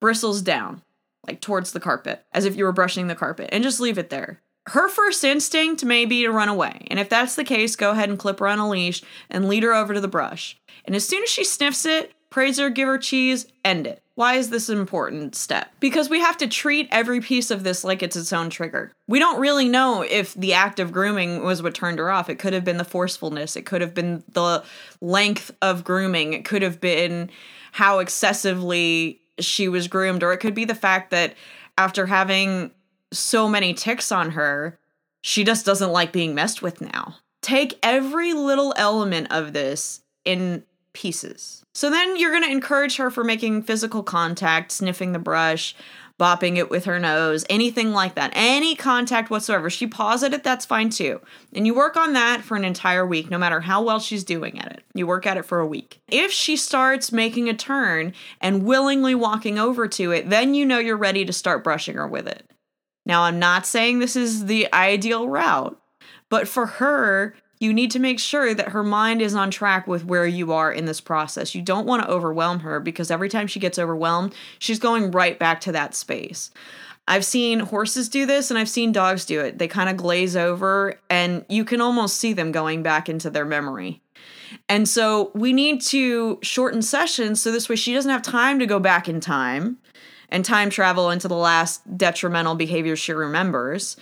bristles 0.00 0.42
down, 0.42 0.82
like 1.26 1.40
towards 1.40 1.72
the 1.72 1.80
carpet, 1.80 2.24
as 2.32 2.44
if 2.44 2.56
you 2.56 2.64
were 2.64 2.72
brushing 2.72 3.06
the 3.06 3.14
carpet, 3.14 3.48
and 3.52 3.62
just 3.62 3.80
leave 3.80 3.98
it 3.98 4.10
there. 4.10 4.40
Her 4.66 4.88
first 4.88 5.24
instinct 5.24 5.84
may 5.84 6.04
be 6.04 6.22
to 6.22 6.30
run 6.30 6.48
away, 6.48 6.86
and 6.88 6.98
if 7.00 7.08
that's 7.08 7.34
the 7.34 7.44
case, 7.44 7.74
go 7.74 7.90
ahead 7.90 8.08
and 8.08 8.18
clip 8.18 8.38
her 8.38 8.48
on 8.48 8.58
a 8.58 8.68
leash 8.68 9.02
and 9.28 9.48
lead 9.48 9.62
her 9.62 9.74
over 9.74 9.94
to 9.94 10.00
the 10.00 10.08
brush. 10.08 10.56
And 10.84 10.94
as 10.94 11.06
soon 11.06 11.22
as 11.22 11.28
she 11.28 11.44
sniffs 11.44 11.84
it, 11.84 12.12
praise 12.30 12.58
her, 12.58 12.70
give 12.70 12.88
her 12.88 12.98
cheese, 12.98 13.46
end 13.64 13.86
it. 13.86 14.01
Why 14.14 14.34
is 14.34 14.50
this 14.50 14.68
an 14.68 14.78
important 14.78 15.34
step? 15.34 15.72
Because 15.80 16.10
we 16.10 16.20
have 16.20 16.36
to 16.38 16.46
treat 16.46 16.88
every 16.90 17.20
piece 17.20 17.50
of 17.50 17.64
this 17.64 17.82
like 17.82 18.02
it's 18.02 18.16
its 18.16 18.32
own 18.32 18.50
trigger. 18.50 18.92
We 19.08 19.18
don't 19.18 19.40
really 19.40 19.68
know 19.68 20.02
if 20.02 20.34
the 20.34 20.52
act 20.52 20.80
of 20.80 20.92
grooming 20.92 21.42
was 21.42 21.62
what 21.62 21.74
turned 21.74 21.98
her 21.98 22.10
off. 22.10 22.28
It 22.28 22.38
could 22.38 22.52
have 22.52 22.64
been 22.64 22.76
the 22.76 22.84
forcefulness, 22.84 23.56
it 23.56 23.64
could 23.64 23.80
have 23.80 23.94
been 23.94 24.22
the 24.32 24.62
length 25.00 25.50
of 25.62 25.84
grooming, 25.84 26.34
it 26.34 26.44
could 26.44 26.62
have 26.62 26.80
been 26.80 27.30
how 27.72 28.00
excessively 28.00 29.20
she 29.38 29.68
was 29.68 29.88
groomed, 29.88 30.22
or 30.22 30.32
it 30.32 30.38
could 30.38 30.54
be 30.54 30.66
the 30.66 30.74
fact 30.74 31.10
that 31.10 31.34
after 31.78 32.06
having 32.06 32.70
so 33.12 33.48
many 33.48 33.72
ticks 33.72 34.12
on 34.12 34.32
her, 34.32 34.78
she 35.22 35.42
just 35.42 35.64
doesn't 35.64 35.92
like 35.92 36.12
being 36.12 36.34
messed 36.34 36.60
with 36.60 36.80
now. 36.80 37.16
Take 37.40 37.78
every 37.82 38.34
little 38.34 38.74
element 38.76 39.28
of 39.30 39.52
this 39.52 40.00
in 40.24 40.64
pieces. 40.92 41.64
So 41.74 41.90
then 41.90 42.16
you're 42.16 42.32
going 42.32 42.44
to 42.44 42.50
encourage 42.50 42.96
her 42.96 43.10
for 43.10 43.24
making 43.24 43.62
physical 43.62 44.02
contact, 44.02 44.72
sniffing 44.72 45.12
the 45.12 45.18
brush, 45.18 45.74
bopping 46.20 46.56
it 46.56 46.70
with 46.70 46.84
her 46.84 46.98
nose, 46.98 47.44
anything 47.50 47.92
like 47.92 48.14
that. 48.14 48.30
Any 48.34 48.76
contact 48.76 49.30
whatsoever. 49.30 49.68
She 49.70 49.86
it, 49.86 50.44
that's 50.44 50.66
fine 50.66 50.90
too. 50.90 51.20
And 51.52 51.66
you 51.66 51.74
work 51.74 51.96
on 51.96 52.12
that 52.12 52.42
for 52.42 52.56
an 52.56 52.64
entire 52.64 53.06
week, 53.06 53.30
no 53.30 53.38
matter 53.38 53.60
how 53.60 53.82
well 53.82 53.98
she's 53.98 54.22
doing 54.22 54.60
at 54.60 54.70
it. 54.70 54.84
You 54.94 55.06
work 55.06 55.26
at 55.26 55.36
it 55.36 55.44
for 55.44 55.58
a 55.58 55.66
week. 55.66 56.00
If 56.08 56.30
she 56.30 56.56
starts 56.56 57.10
making 57.10 57.48
a 57.48 57.54
turn 57.54 58.12
and 58.40 58.64
willingly 58.64 59.14
walking 59.14 59.58
over 59.58 59.88
to 59.88 60.12
it, 60.12 60.30
then 60.30 60.54
you 60.54 60.64
know 60.64 60.78
you're 60.78 60.96
ready 60.96 61.24
to 61.24 61.32
start 61.32 61.64
brushing 61.64 61.96
her 61.96 62.06
with 62.06 62.28
it. 62.28 62.48
Now, 63.04 63.22
I'm 63.22 63.38
not 63.38 63.66
saying 63.66 63.98
this 63.98 64.14
is 64.14 64.46
the 64.46 64.72
ideal 64.72 65.28
route, 65.28 65.76
but 66.28 66.46
for 66.46 66.66
her, 66.66 67.34
you 67.62 67.72
need 67.72 67.92
to 67.92 68.00
make 68.00 68.18
sure 68.18 68.52
that 68.52 68.70
her 68.70 68.82
mind 68.82 69.22
is 69.22 69.36
on 69.36 69.50
track 69.50 69.86
with 69.86 70.04
where 70.04 70.26
you 70.26 70.52
are 70.52 70.72
in 70.72 70.84
this 70.84 71.00
process. 71.00 71.54
You 71.54 71.62
don't 71.62 71.86
want 71.86 72.02
to 72.02 72.10
overwhelm 72.10 72.60
her 72.60 72.80
because 72.80 73.10
every 73.10 73.28
time 73.28 73.46
she 73.46 73.60
gets 73.60 73.78
overwhelmed, 73.78 74.34
she's 74.58 74.80
going 74.80 75.12
right 75.12 75.38
back 75.38 75.60
to 75.62 75.72
that 75.72 75.94
space. 75.94 76.50
I've 77.06 77.24
seen 77.24 77.60
horses 77.60 78.08
do 78.08 78.26
this 78.26 78.50
and 78.50 78.58
I've 78.58 78.68
seen 78.68 78.90
dogs 78.90 79.24
do 79.24 79.40
it. 79.40 79.58
They 79.58 79.68
kind 79.68 79.88
of 79.88 79.96
glaze 79.96 80.36
over 80.36 80.98
and 81.08 81.44
you 81.48 81.64
can 81.64 81.80
almost 81.80 82.16
see 82.16 82.32
them 82.32 82.50
going 82.50 82.82
back 82.82 83.08
into 83.08 83.30
their 83.30 83.44
memory. 83.44 84.02
And 84.68 84.88
so 84.88 85.30
we 85.34 85.52
need 85.52 85.80
to 85.82 86.40
shorten 86.42 86.82
sessions 86.82 87.40
so 87.40 87.52
this 87.52 87.68
way 87.68 87.76
she 87.76 87.94
doesn't 87.94 88.10
have 88.10 88.22
time 88.22 88.58
to 88.58 88.66
go 88.66 88.80
back 88.80 89.08
in 89.08 89.20
time 89.20 89.78
and 90.28 90.44
time 90.44 90.68
travel 90.68 91.10
into 91.10 91.28
the 91.28 91.36
last 91.36 91.96
detrimental 91.96 92.56
behavior 92.56 92.96
she 92.96 93.12
remembers. 93.12 93.96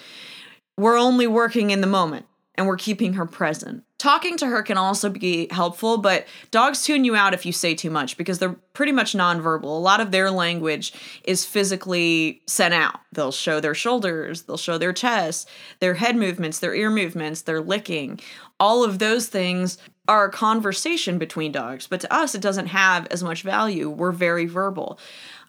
We're 0.78 0.98
only 0.98 1.26
working 1.26 1.70
in 1.70 1.82
the 1.82 1.86
moment 1.86 2.24
and 2.56 2.66
we're 2.66 2.76
keeping 2.76 3.14
her 3.14 3.26
present. 3.26 3.84
Talking 3.98 4.36
to 4.38 4.46
her 4.46 4.62
can 4.62 4.78
also 4.78 5.10
be 5.10 5.46
helpful, 5.50 5.98
but 5.98 6.26
dogs 6.50 6.84
tune 6.84 7.04
you 7.04 7.14
out 7.14 7.34
if 7.34 7.44
you 7.44 7.52
say 7.52 7.74
too 7.74 7.90
much 7.90 8.16
because 8.16 8.38
they're 8.38 8.56
pretty 8.72 8.92
much 8.92 9.12
nonverbal. 9.12 9.64
A 9.64 9.66
lot 9.66 10.00
of 10.00 10.10
their 10.10 10.30
language 10.30 10.92
is 11.24 11.44
physically 11.44 12.40
sent 12.46 12.72
out. 12.72 13.00
They'll 13.12 13.30
show 13.30 13.60
their 13.60 13.74
shoulders, 13.74 14.42
they'll 14.42 14.56
show 14.56 14.78
their 14.78 14.94
chest, 14.94 15.48
their 15.80 15.94
head 15.94 16.16
movements, 16.16 16.58
their 16.58 16.74
ear 16.74 16.90
movements, 16.90 17.42
their 17.42 17.60
licking. 17.60 18.20
All 18.58 18.84
of 18.84 18.98
those 18.98 19.28
things 19.28 19.76
are 20.08 20.24
a 20.24 20.32
conversation 20.32 21.18
between 21.18 21.52
dogs, 21.52 21.86
but 21.86 22.00
to 22.00 22.12
us, 22.12 22.34
it 22.34 22.40
doesn't 22.40 22.66
have 22.66 23.06
as 23.08 23.22
much 23.22 23.42
value. 23.42 23.88
We're 23.88 24.12
very 24.12 24.46
verbal. 24.46 24.98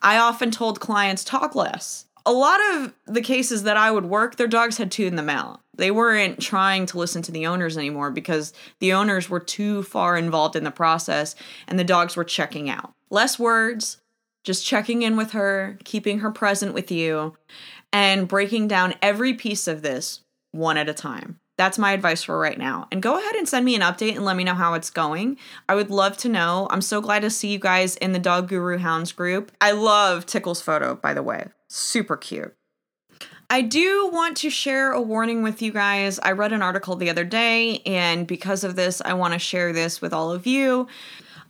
I 0.01 0.17
often 0.17 0.51
told 0.51 0.79
clients 0.79 1.23
talk 1.23 1.55
less. 1.55 2.05
A 2.25 2.31
lot 2.31 2.59
of 2.71 2.93
the 3.05 3.21
cases 3.21 3.63
that 3.63 3.77
I 3.77 3.91
would 3.91 4.05
work, 4.05 4.35
their 4.35 4.47
dogs 4.47 4.77
had 4.77 4.91
tuned 4.91 5.17
them 5.17 5.29
out. 5.29 5.61
They 5.75 5.91
weren't 5.91 6.39
trying 6.39 6.85
to 6.87 6.97
listen 6.97 7.21
to 7.23 7.31
the 7.31 7.47
owners 7.47 7.77
anymore 7.77 8.11
because 8.11 8.53
the 8.79 8.93
owners 8.93 9.29
were 9.29 9.39
too 9.39 9.83
far 9.83 10.17
involved 10.17 10.55
in 10.55 10.63
the 10.63 10.71
process 10.71 11.35
and 11.67 11.79
the 11.79 11.83
dogs 11.83 12.15
were 12.15 12.23
checking 12.23 12.69
out. 12.69 12.93
Less 13.09 13.39
words, 13.39 14.01
just 14.43 14.65
checking 14.65 15.01
in 15.01 15.17
with 15.17 15.31
her, 15.31 15.77
keeping 15.83 16.19
her 16.19 16.31
present 16.31 16.73
with 16.73 16.91
you, 16.91 17.37
and 17.93 18.27
breaking 18.27 18.67
down 18.67 18.93
every 19.01 19.33
piece 19.33 19.67
of 19.67 19.81
this 19.81 20.21
one 20.51 20.77
at 20.77 20.89
a 20.89 20.93
time. 20.93 21.39
That's 21.61 21.77
my 21.77 21.91
advice 21.91 22.23
for 22.23 22.39
right 22.39 22.57
now. 22.57 22.87
And 22.91 23.03
go 23.03 23.19
ahead 23.19 23.35
and 23.35 23.47
send 23.47 23.65
me 23.65 23.75
an 23.75 23.83
update 23.83 24.15
and 24.15 24.25
let 24.25 24.35
me 24.35 24.43
know 24.43 24.55
how 24.55 24.73
it's 24.73 24.89
going. 24.89 25.37
I 25.69 25.75
would 25.75 25.91
love 25.91 26.17
to 26.17 26.27
know. 26.27 26.65
I'm 26.71 26.81
so 26.81 27.01
glad 27.01 27.21
to 27.21 27.29
see 27.29 27.49
you 27.49 27.59
guys 27.59 27.97
in 27.97 28.13
the 28.13 28.17
Dog 28.19 28.47
Guru 28.47 28.79
Hounds 28.79 29.11
group. 29.11 29.51
I 29.61 29.69
love 29.69 30.25
Tickle's 30.25 30.59
photo, 30.59 30.95
by 30.95 31.13
the 31.13 31.21
way. 31.21 31.49
Super 31.67 32.17
cute. 32.17 32.55
I 33.47 33.61
do 33.61 34.09
want 34.11 34.37
to 34.37 34.49
share 34.49 34.91
a 34.91 34.99
warning 34.99 35.43
with 35.43 35.61
you 35.61 35.71
guys. 35.71 36.17
I 36.17 36.31
read 36.31 36.51
an 36.51 36.63
article 36.63 36.95
the 36.95 37.11
other 37.11 37.25
day, 37.25 37.83
and 37.85 38.25
because 38.25 38.63
of 38.63 38.75
this, 38.75 38.99
I 38.99 39.13
want 39.13 39.33
to 39.33 39.39
share 39.39 39.71
this 39.71 40.01
with 40.01 40.13
all 40.13 40.31
of 40.31 40.47
you. 40.47 40.87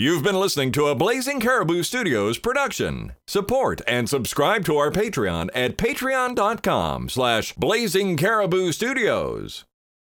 You've 0.00 0.22
been 0.22 0.38
listening 0.38 0.70
to 0.72 0.86
a 0.86 0.94
Blazing 0.94 1.40
Caribou 1.40 1.82
Studios 1.82 2.38
production. 2.38 3.14
Support 3.26 3.80
and 3.84 4.08
subscribe 4.08 4.64
to 4.66 4.76
our 4.76 4.92
Patreon 4.92 5.50
at 5.56 5.76
patreon.com 5.76 7.08
slash 7.08 7.52
blazing 7.54 8.16
caribou 8.16 8.70
studios. 8.70 9.64